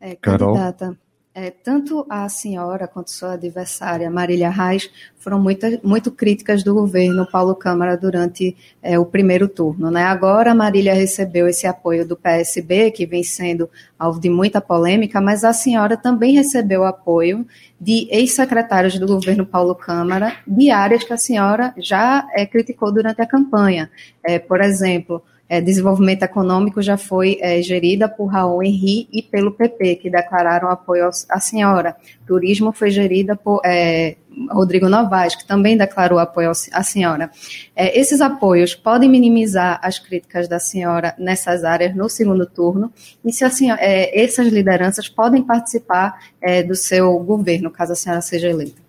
[0.00, 0.98] É, candidata,
[1.36, 7.26] é, tanto a senhora quanto sua adversária, Marília Reis, foram muito, muito críticas do governo
[7.26, 9.90] Paulo Câmara durante é, o primeiro turno.
[9.90, 10.04] Né?
[10.04, 15.20] Agora, a Marília recebeu esse apoio do PSB, que vem sendo alvo de muita polêmica,
[15.20, 17.44] mas a senhora também recebeu apoio
[17.80, 23.20] de ex-secretários do governo Paulo Câmara, de áreas que a senhora já é, criticou durante
[23.20, 23.90] a campanha.
[24.22, 29.52] É, por exemplo, é, desenvolvimento econômico já foi é, gerida por Raul Henri e pelo
[29.52, 31.94] PP, que declararam apoio à senhora.
[32.26, 34.16] Turismo foi gerida por é,
[34.50, 37.30] Rodrigo Novaes, que também declarou apoio à senhora.
[37.76, 42.92] É, esses apoios podem minimizar as críticas da senhora nessas áreas no segundo turno,
[43.24, 48.20] e se senhora, é, essas lideranças podem participar é, do seu governo, caso a senhora
[48.22, 48.82] seja eleita.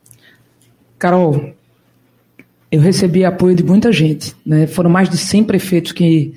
[0.97, 1.53] Carol,
[2.71, 4.35] eu recebi apoio de muita gente.
[4.45, 4.65] Né?
[4.67, 6.33] Foram mais de 100 prefeitos que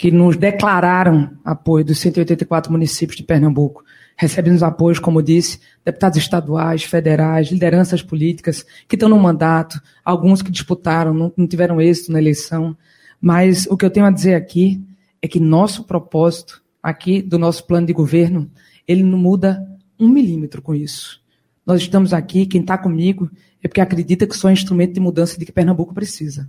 [0.00, 3.84] que nos declararam apoio dos 184 municípios de Pernambuco.
[4.16, 10.50] Recebemos apoios, como disse, deputados estaduais, federais, lideranças políticas que estão no mandato, alguns que
[10.50, 12.74] disputaram, não, não tiveram êxito na eleição.
[13.20, 14.82] Mas o que eu tenho a dizer aqui
[15.20, 18.50] é que nosso propósito, aqui do nosso plano de governo,
[18.88, 19.62] ele não muda
[19.98, 21.20] um milímetro com isso.
[21.66, 23.30] Nós estamos aqui, quem está comigo,
[23.62, 26.48] é porque acredita que sou um instrumento de mudança de que Pernambuco precisa.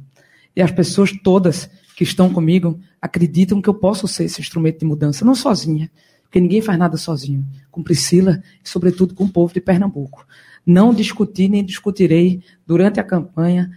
[0.56, 4.86] E as pessoas todas que estão comigo acreditam que eu posso ser esse instrumento de
[4.86, 5.92] mudança, não sozinha,
[6.24, 10.26] porque ninguém faz nada sozinho, com Priscila e, sobretudo, com o povo de Pernambuco.
[10.66, 13.72] Não discuti nem discutirei durante a campanha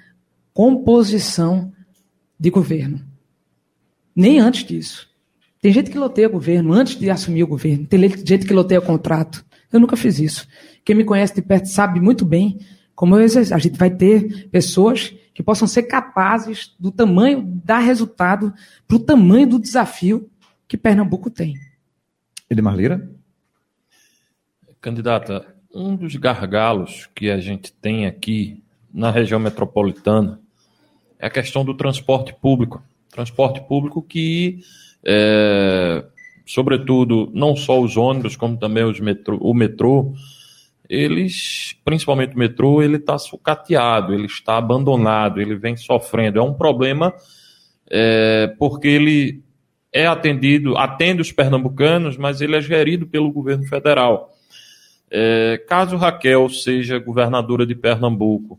[0.52, 1.72] composição
[2.38, 3.00] de governo.
[4.14, 5.08] Nem antes disso.
[5.60, 9.44] Tem gente que loteia governo antes de assumir o governo, tem gente que loteia contrato.
[9.72, 10.46] Eu nunca fiz isso.
[10.84, 12.60] Quem me conhece de perto sabe muito bem
[12.94, 18.54] como eu, a gente vai ter pessoas que possam ser capazes do tamanho, dar resultado
[18.86, 20.30] para o tamanho do desafio
[20.68, 21.54] que Pernambuco tem.
[22.48, 23.10] Edmar Lira?
[24.80, 28.62] Candidata, um dos gargalos que a gente tem aqui
[28.92, 30.40] na região metropolitana
[31.18, 32.82] é a questão do transporte público.
[33.10, 34.60] Transporte público que,
[35.04, 36.04] é,
[36.46, 40.12] sobretudo, não só os ônibus, como também os metrô, o metrô,
[40.88, 46.38] eles, principalmente o metrô, ele está sucateado, ele está abandonado, ele vem sofrendo.
[46.38, 47.14] É um problema
[47.90, 49.42] é, porque ele
[49.92, 54.32] é atendido, atende os pernambucanos, mas ele é gerido pelo governo federal.
[55.10, 58.58] É, caso Raquel seja governadora de Pernambuco,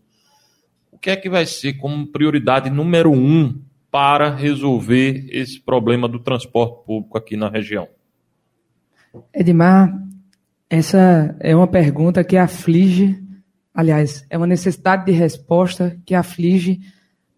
[0.90, 3.62] o que é que vai ser como prioridade número um
[3.92, 7.90] para resolver esse problema do transporte público aqui na região?
[9.34, 9.94] Edmar,
[10.70, 13.22] essa é uma pergunta que aflige,
[13.74, 16.80] aliás, é uma necessidade de resposta que aflige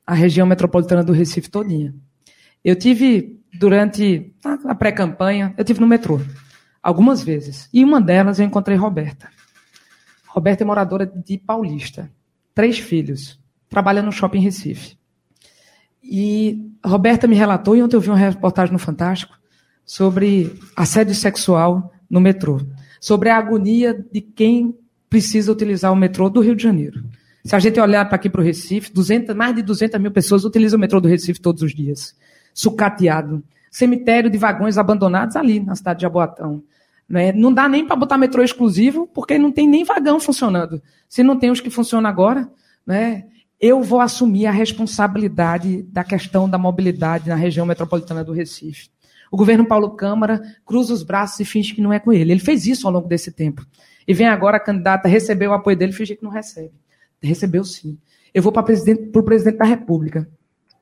[0.05, 1.93] a região metropolitana do Recife todinha.
[2.63, 4.33] Eu tive, durante
[4.65, 6.21] a pré-campanha, eu tive no metrô,
[6.81, 7.69] algumas vezes.
[7.73, 9.29] E uma delas eu encontrei Roberta.
[10.27, 12.09] Roberta é moradora de Paulista,
[12.55, 14.97] três filhos, trabalha no shopping Recife.
[16.01, 19.37] E Roberta me relatou, e ontem eu vi uma reportagem no Fantástico,
[19.85, 22.61] sobre assédio sexual no metrô
[22.99, 24.75] sobre a agonia de quem
[25.09, 27.03] precisa utilizar o metrô do Rio de Janeiro.
[27.43, 30.43] Se a gente olhar para aqui para o Recife, 200, mais de 200 mil pessoas
[30.43, 32.13] utilizam o metrô do Recife todos os dias.
[32.53, 33.41] Sucateado.
[33.71, 36.61] Cemitério de vagões abandonados ali na cidade de Jaboatão.
[37.07, 37.31] Né?
[37.31, 40.81] Não dá nem para botar metrô exclusivo, porque não tem nem vagão funcionando.
[41.07, 42.49] Se não tem os que funcionam agora,
[42.85, 43.23] né?
[43.59, 48.89] eu vou assumir a responsabilidade da questão da mobilidade na região metropolitana do Recife.
[49.31, 52.31] O governo Paulo Câmara cruza os braços e finge que não é com ele.
[52.31, 53.65] Ele fez isso ao longo desse tempo.
[54.07, 56.73] E vem agora a candidata receber o apoio dele e fingir que não recebe.
[57.21, 57.97] Recebeu sim.
[58.33, 60.29] Eu vou para o presidente, da República.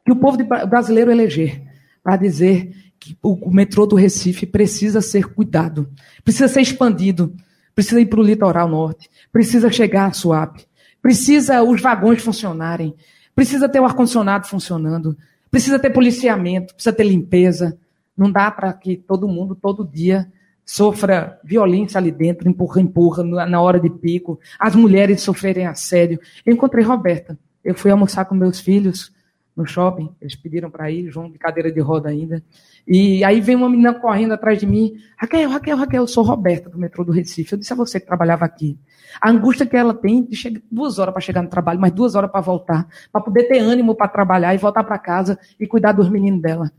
[0.06, 0.38] Que o povo
[0.70, 1.64] brasileiro eleger
[2.04, 5.90] para dizer que o, metrô do Recife precisa ser cuidado,
[6.24, 7.36] precisa ser expandido,
[7.74, 10.66] precisa ir para o litoral norte, precisa chegar a Suape,
[11.02, 12.96] precisa os vagões funcionarem,
[13.36, 15.18] precisa ter o ar-condicionado funcionando,
[15.50, 17.78] precisa ter policiamento, precisa ter limpeza,
[18.18, 20.32] não dá para que todo mundo, todo dia,
[20.66, 26.20] sofra violência ali dentro, empurra, empurra, na hora de pico, as mulheres sofrerem assédio.
[26.46, 27.38] Eu encontrei Roberta.
[27.64, 29.14] Eu fui almoçar com meus filhos
[29.56, 32.44] no shopping, eles pediram para ir, João de cadeira de roda ainda.
[32.86, 36.70] E aí vem uma menina correndo atrás de mim, Raquel, Raquel, Raquel, eu sou Roberta
[36.70, 37.54] do metrô do Recife.
[37.54, 38.78] Eu disse a você que trabalhava aqui.
[39.22, 42.16] A angústia que ela tem de chegar duas horas para chegar no trabalho, mais duas
[42.16, 45.94] horas para voltar, para poder ter ânimo para trabalhar e voltar para casa e cuidar
[45.94, 46.70] dos meninos dela.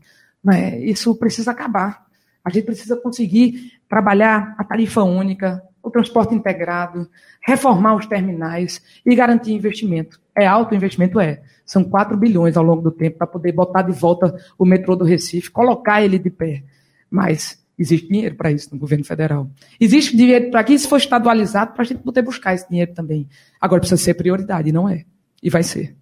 [0.43, 0.79] Né?
[0.79, 2.05] Isso precisa acabar.
[2.43, 7.09] A gente precisa conseguir trabalhar a tarifa única, o transporte integrado,
[7.45, 10.19] reformar os terminais e garantir investimento.
[10.35, 11.19] É alto o investimento?
[11.19, 11.41] É.
[11.65, 15.03] São 4 bilhões ao longo do tempo para poder botar de volta o metrô do
[15.03, 16.63] Recife, colocar ele de pé.
[17.09, 19.49] Mas existe dinheiro para isso no governo federal.
[19.79, 23.27] Existe dinheiro para que isso for estadualizado para a gente poder buscar esse dinheiro também.
[23.59, 25.05] Agora precisa ser prioridade, não é?
[25.41, 25.95] E vai ser.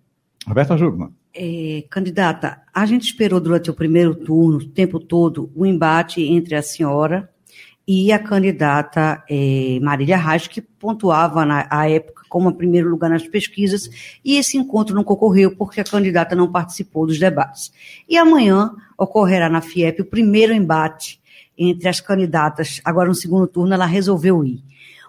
[0.47, 1.11] Roberta Jugman.
[1.33, 6.55] É, candidata, a gente esperou durante o primeiro turno, o tempo todo, o embate entre
[6.55, 7.29] a senhora
[7.87, 13.27] e a candidata é, Marília Reis, que pontuava na à época como primeiro lugar nas
[13.27, 13.89] pesquisas,
[14.23, 17.71] e esse encontro não ocorreu porque a candidata não participou dos debates.
[18.09, 21.21] E amanhã ocorrerá na FIEP o primeiro embate
[21.57, 22.81] entre as candidatas.
[22.83, 24.61] Agora, no segundo turno, ela resolveu ir.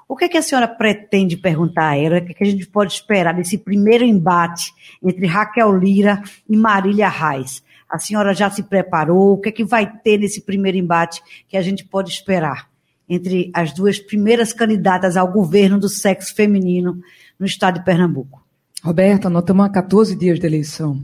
[0.08, 2.18] O que, é que a senhora pretende perguntar a ela?
[2.18, 6.56] O que, é que a gente pode esperar desse primeiro embate entre Raquel Lira e
[6.56, 7.62] Marília Reis?
[7.88, 9.32] A senhora já se preparou?
[9.32, 12.68] O que é que vai ter nesse primeiro embate que a gente pode esperar
[13.08, 17.00] entre as duas primeiras candidatas ao governo do sexo feminino
[17.38, 18.44] no estado de Pernambuco?
[18.82, 21.02] Roberta, nós estamos há 14 dias de eleição.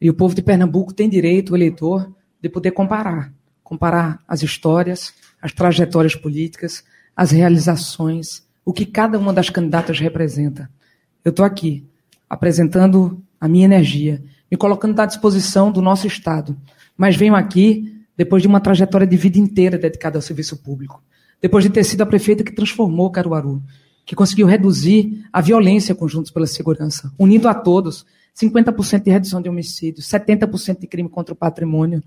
[0.00, 2.10] E o povo de Pernambuco tem direito, o eleitor,
[2.40, 3.32] de poder comparar.
[3.62, 6.84] Comparar as histórias, as trajetórias políticas,
[7.16, 10.70] as realizações, o que cada uma das candidatas representa.
[11.24, 11.84] Eu estou aqui
[12.28, 16.56] apresentando a minha energia, me colocando à disposição do nosso Estado,
[16.96, 21.02] mas venho aqui depois de uma trajetória de vida inteira dedicada ao serviço público,
[21.40, 23.62] depois de ter sido a prefeita que transformou Caruaru,
[24.04, 28.04] que conseguiu reduzir a violência conjuntos pela segurança, unindo a todos
[28.34, 32.02] 50% de redução de homicídios, 70% de crime contra o patrimônio.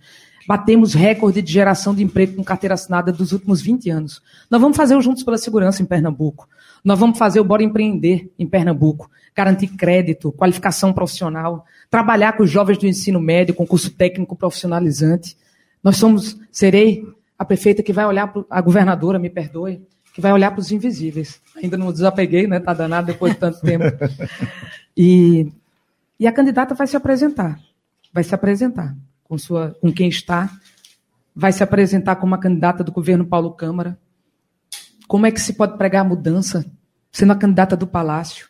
[0.47, 4.21] Batemos recorde de geração de emprego com carteira assinada dos últimos 20 anos.
[4.49, 6.47] Nós vamos fazer o Juntos pela Segurança em Pernambuco.
[6.84, 9.09] Nós vamos fazer o Bora Empreender em Pernambuco.
[9.36, 15.36] Garantir crédito, qualificação profissional, trabalhar com os jovens do ensino médio, com curso técnico profissionalizante.
[15.84, 17.05] Nós somos, serei
[17.38, 19.82] a prefeita que vai olhar, pro, a governadora, me perdoe,
[20.13, 21.41] que vai olhar para os invisíveis.
[21.61, 22.59] Ainda não desapeguei, né?
[22.59, 23.86] Tá danado depois de tanto tempo.
[24.97, 25.51] E
[26.20, 27.59] e a candidata vai se apresentar.
[28.13, 30.49] Vai se apresentar com, sua, com quem está.
[31.36, 33.99] Vai se apresentar como uma candidata do governo Paulo Câmara.
[35.07, 36.66] Como é que se pode pregar a mudança
[37.11, 38.47] sendo a candidata do Palácio?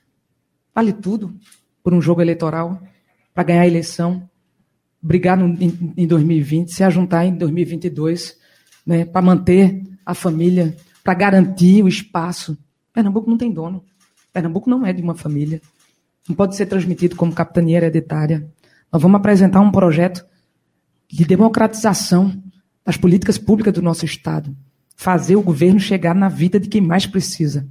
[0.74, 1.36] Vale tudo
[1.84, 2.82] por um jogo eleitoral,
[3.34, 4.28] para ganhar a eleição,
[5.01, 8.38] brigar no, em, em 2020, se ajuntar em 2022,
[8.86, 12.57] né, para manter a família, para garantir o espaço.
[12.93, 13.84] Pernambuco não tem dono.
[14.34, 15.61] Pernambuco não é de uma família
[16.28, 18.49] não pode ser transmitido como capitania hereditária.
[18.91, 20.26] Nós vamos apresentar um projeto
[21.09, 22.41] de democratização
[22.84, 24.55] das políticas públicas do nosso Estado.
[24.95, 27.67] Fazer o governo chegar na vida de quem mais precisa.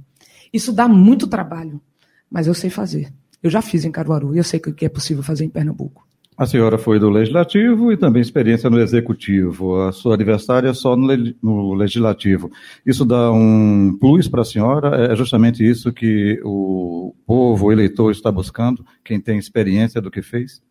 [0.53, 1.81] Isso dá muito trabalho,
[2.29, 3.11] mas eu sei fazer.
[3.41, 6.04] Eu já fiz em Caruaru e eu sei que é possível fazer em Pernambuco.
[6.37, 9.81] A senhora foi do Legislativo e também experiência no Executivo.
[9.83, 11.07] A sua adversária é só no,
[11.41, 12.51] no Legislativo.
[12.85, 15.13] Isso dá um plus para a senhora?
[15.13, 18.85] É justamente isso que o povo, o eleitor está buscando?
[19.01, 20.61] Quem tem experiência do que fez?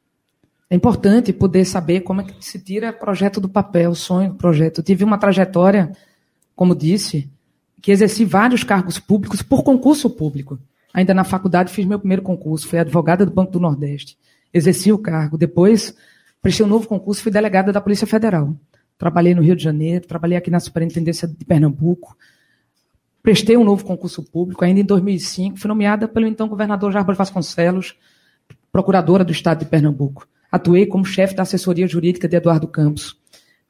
[0.69, 4.79] É importante poder saber como é que se tira projeto do papel, sonho projeto.
[4.81, 5.93] Eu tive uma trajetória,
[6.55, 7.31] como disse,
[7.81, 10.59] que exerci vários cargos públicos por concurso público.
[10.93, 14.19] Ainda na faculdade fiz meu primeiro concurso, fui advogada do Banco do Nordeste
[14.55, 15.37] exerci o cargo.
[15.37, 15.95] Depois,
[16.41, 18.57] prestei um novo concurso, fui delegada da Polícia Federal.
[18.97, 22.17] Trabalhei no Rio de Janeiro, trabalhei aqui na Superintendência de Pernambuco.
[23.21, 27.97] Prestei um novo concurso público, ainda em 2005, fui nomeada pelo então governador Jarbas Vasconcelos,
[28.71, 30.29] procuradora do Estado de Pernambuco.
[30.53, 33.19] Atuei como chefe da assessoria jurídica de Eduardo Campos.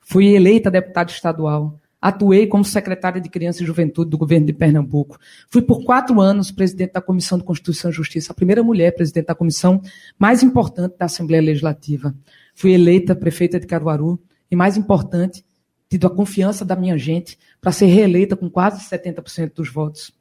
[0.01, 1.81] Fui eleita deputada estadual.
[2.05, 5.19] Atuei como secretária de Criança e Juventude do governo de Pernambuco.
[5.49, 9.29] Fui por quatro anos presidente da Comissão de Constituição e Justiça, a primeira mulher presidente
[9.29, 9.81] da comissão
[10.19, 12.15] mais importante da Assembleia Legislativa.
[12.55, 15.43] Fui eleita prefeita de Caruaru e, mais importante,
[15.89, 20.13] tido a confiança da minha gente para ser reeleita com quase 70% dos votos.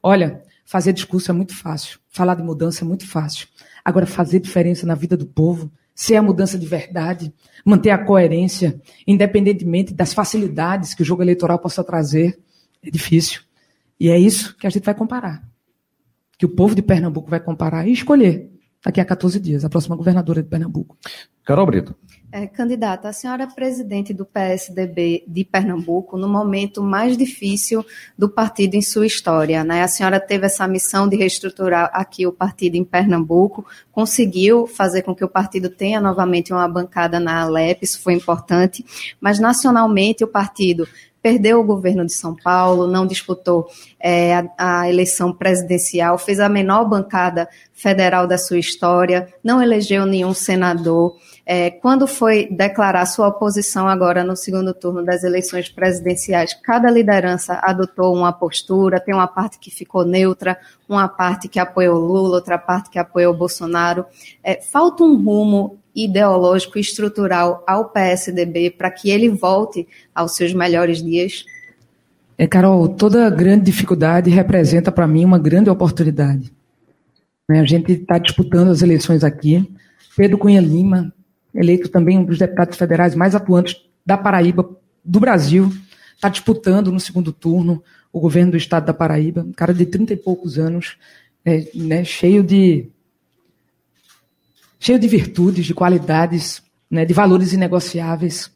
[0.00, 3.48] Olha, fazer discurso é muito fácil, falar de mudança é muito fácil.
[3.84, 7.32] Agora, fazer diferença na vida do povo ser a mudança de verdade,
[7.64, 12.38] manter a coerência, independentemente das facilidades que o jogo eleitoral possa trazer,
[12.82, 13.42] é difícil.
[13.98, 15.42] E é isso que a gente vai comparar.
[16.38, 18.51] Que o povo de Pernambuco vai comparar e escolher
[18.84, 20.96] daqui a 14 dias, a próxima governadora de Pernambuco.
[21.44, 21.94] Carol Brito.
[22.34, 27.84] É, candidata, a senhora é presidente do PSDB de Pernambuco no momento mais difícil
[28.16, 29.62] do partido em sua história.
[29.62, 29.82] Né?
[29.82, 35.14] A senhora teve essa missão de reestruturar aqui o partido em Pernambuco, conseguiu fazer com
[35.14, 38.82] que o partido tenha novamente uma bancada na Alep, isso foi importante,
[39.20, 40.88] mas nacionalmente o partido
[41.22, 43.68] perdeu o governo de São Paulo, não disputou
[44.00, 50.04] é, a, a, eleição presidencial, fez a menor bancada federal da sua história, não elegeu
[50.04, 51.16] nenhum senador.
[51.44, 57.58] É, quando foi declarar sua oposição agora no segundo turno das eleições presidenciais, cada liderança
[57.62, 60.58] adotou uma postura, tem uma parte que ficou neutra,
[60.88, 64.04] uma parte que apoiou Lula, outra parte que apoiou Bolsonaro.
[64.42, 70.52] É, falta um rumo ideológico e estrutural ao PSDB para que ele volte aos seus
[70.52, 71.44] melhores dias?
[72.36, 76.52] É, Carol, toda grande dificuldade representa para mim uma grande oportunidade.
[77.48, 79.70] Né, a gente está disputando as eleições aqui.
[80.16, 81.12] Pedro Cunha Lima,
[81.54, 84.68] eleito também um dos deputados federais mais atuantes da Paraíba,
[85.04, 85.70] do Brasil,
[86.14, 87.82] está disputando no segundo turno
[88.12, 90.96] o governo do estado da Paraíba, um cara de 30 e poucos anos,
[91.44, 92.88] é, né, cheio de
[94.82, 96.60] cheio de virtudes, de qualidades,
[96.90, 98.50] né, de valores inegociáveis.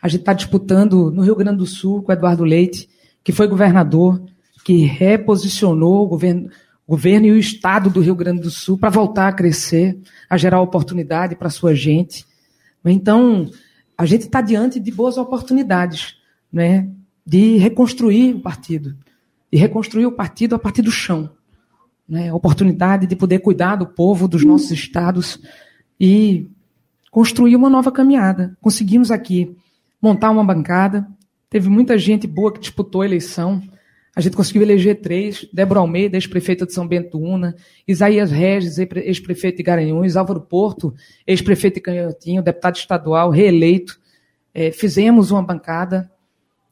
[0.00, 2.88] A gente está disputando no Rio Grande do Sul com Eduardo Leite,
[3.22, 4.18] que foi governador,
[4.64, 6.48] que reposicionou o governo,
[6.86, 9.98] o governo e o Estado do Rio Grande do Sul para voltar a crescer,
[10.30, 12.24] a gerar oportunidade para sua gente.
[12.82, 13.50] Então,
[13.96, 16.16] a gente está diante de boas oportunidades
[16.50, 16.88] né,
[17.26, 18.96] de reconstruir o partido,
[19.52, 21.28] de reconstruir o partido a partir do chão
[22.08, 25.38] né, oportunidade de poder cuidar do povo, dos nossos estados
[26.00, 26.48] e
[27.10, 28.56] construir uma nova caminhada.
[28.60, 29.54] Conseguimos aqui
[30.00, 31.06] montar uma bancada,
[31.50, 33.60] teve muita gente boa que disputou a eleição.
[34.16, 37.54] A gente conseguiu eleger três: Débora Almeida, ex-prefeita de São Bento Una,
[37.86, 40.94] Isaías Regis, ex-prefeito de Garanhuns, Álvaro Porto,
[41.26, 44.00] ex-prefeito de Canhotinho, deputado estadual, reeleito.
[44.54, 46.10] É, fizemos uma bancada.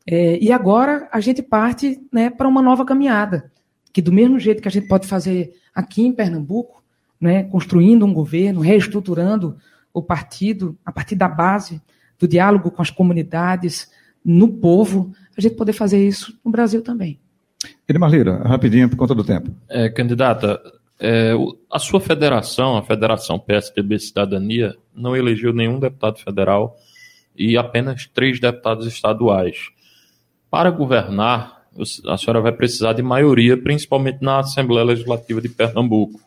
[0.09, 3.51] É, e agora a gente parte né, para uma nova caminhada
[3.97, 6.85] que do mesmo jeito que a gente pode fazer aqui em Pernambuco,
[7.19, 9.57] né, construindo um governo, reestruturando
[9.91, 11.81] o partido a partir da base
[12.19, 13.91] do diálogo com as comunidades,
[14.23, 17.19] no povo, a gente poder fazer isso no Brasil também.
[17.89, 19.51] Edmar Lira, rapidinho por conta do tempo.
[19.67, 20.61] É, candidata,
[21.01, 21.33] é,
[21.73, 26.77] a sua federação, a Federação PSDB Cidadania, não elegeu nenhum deputado federal
[27.35, 29.71] e apenas três deputados estaduais.
[30.51, 31.56] Para governar,
[32.07, 36.21] a senhora vai precisar de maioria, principalmente na Assembleia Legislativa de Pernambuco.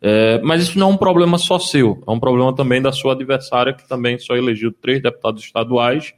[0.00, 3.14] É, mas isso não é um problema só seu, é um problema também da sua
[3.14, 6.14] adversária, que também só elegeu três deputados estaduais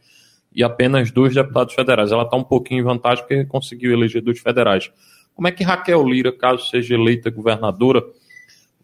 [0.54, 2.12] e apenas dois deputados federais.
[2.12, 4.90] Ela está um pouquinho em vantagem porque conseguiu eleger dois federais.
[5.34, 8.02] Como é que Raquel Lira, caso seja eleita governadora,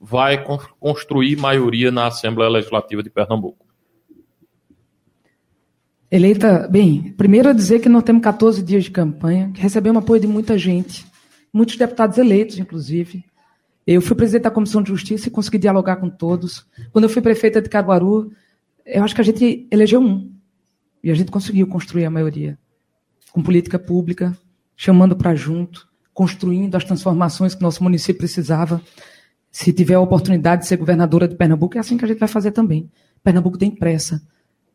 [0.01, 0.43] vai
[0.81, 3.66] construir maioria na Assembleia Legislativa de Pernambuco?
[6.11, 10.21] Eleita, bem, primeiro a dizer que nós temos 14 dias de campanha, que recebemos apoio
[10.21, 11.05] de muita gente,
[11.53, 13.25] muitos deputados eleitos, inclusive.
[13.85, 16.65] Eu fui presidente da Comissão de Justiça e consegui dialogar com todos.
[16.93, 18.33] Quando eu fui prefeita de Caruaru,
[18.85, 20.33] eu acho que a gente elegeu um.
[21.03, 22.57] E a gente conseguiu construir a maioria.
[23.33, 24.37] Com política pública,
[24.77, 28.81] chamando para junto, construindo as transformações que nosso município precisava.
[29.51, 32.29] Se tiver a oportunidade de ser governadora de Pernambuco, é assim que a gente vai
[32.29, 32.91] fazer também.
[33.25, 34.23] Pernambuco tem pressa.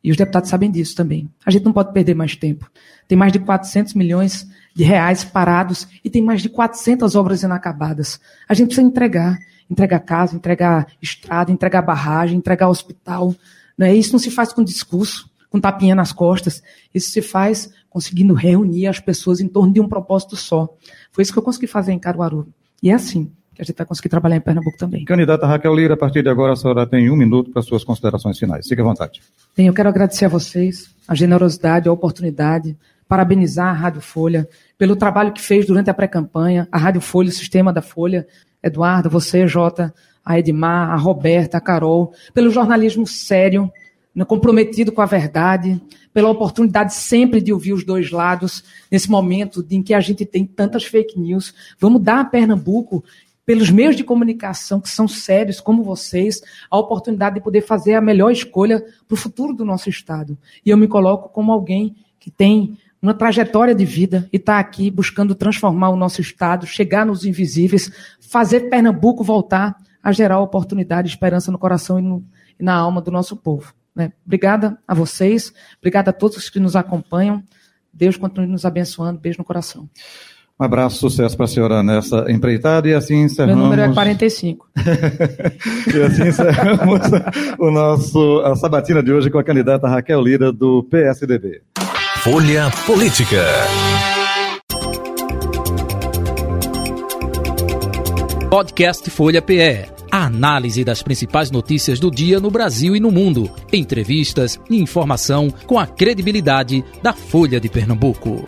[0.03, 1.29] E os deputados sabem disso também.
[1.45, 2.69] A gente não pode perder mais tempo.
[3.07, 8.19] Tem mais de 400 milhões de reais parados e tem mais de 400 obras inacabadas.
[8.49, 9.39] A gente precisa entregar.
[9.69, 13.33] Entregar casa, entregar estrada, entregar barragem, entregar hospital.
[13.77, 13.95] Né?
[13.95, 16.61] Isso não se faz com discurso, com tapinha nas costas.
[16.93, 20.67] Isso se faz conseguindo reunir as pessoas em torno de um propósito só.
[21.11, 22.51] Foi isso que eu consegui fazer em Caruaru.
[22.83, 25.03] E é assim que a gente vai conseguir trabalhar em Pernambuco também.
[25.05, 28.39] Candidata Raquel Lira, a partir de agora a senhora tem um minuto para suas considerações
[28.39, 28.67] finais.
[28.67, 29.21] Fique à vontade.
[29.55, 32.77] Bem, eu quero agradecer a vocês a generosidade, a oportunidade,
[33.07, 34.47] parabenizar a Rádio Folha
[34.77, 38.25] pelo trabalho que fez durante a pré-campanha, a Rádio Folha, o sistema da Folha,
[38.63, 39.93] Eduardo, você, Jota,
[40.23, 43.69] a Edmar, a Roberta, a Carol, pelo jornalismo sério,
[44.15, 45.81] né, comprometido com a verdade,
[46.13, 50.45] pela oportunidade sempre de ouvir os dois lados, nesse momento em que a gente tem
[50.45, 51.53] tantas fake news.
[51.79, 53.03] Vamos dar a Pernambuco
[53.51, 57.99] pelos meios de comunicação que são sérios, como vocês, a oportunidade de poder fazer a
[57.99, 60.37] melhor escolha para o futuro do nosso Estado.
[60.65, 64.89] E eu me coloco como alguém que tem uma trajetória de vida e está aqui
[64.89, 67.91] buscando transformar o nosso Estado, chegar nos invisíveis,
[68.21, 72.23] fazer Pernambuco voltar a gerar oportunidade, esperança no coração e, no,
[72.57, 73.73] e na alma do nosso povo.
[73.93, 74.13] Né?
[74.25, 77.43] Obrigada a vocês, obrigada a todos que nos acompanham.
[77.91, 79.19] Deus continue nos abençoando.
[79.19, 79.89] Beijo no coração.
[80.61, 83.55] Um abraço, sucesso para a senhora nessa empreitada e assim encerramos.
[83.55, 84.69] Meu número é 45.
[85.91, 87.01] e assim encerramos
[87.57, 91.63] o nosso, a sabatina de hoje com a candidata Raquel Lira do PSDB.
[92.17, 93.43] Folha Política.
[98.51, 99.89] Podcast Folha PE.
[100.11, 103.49] A análise das principais notícias do dia no Brasil e no mundo.
[103.73, 108.45] Entrevistas e informação com a credibilidade da Folha de Pernambuco.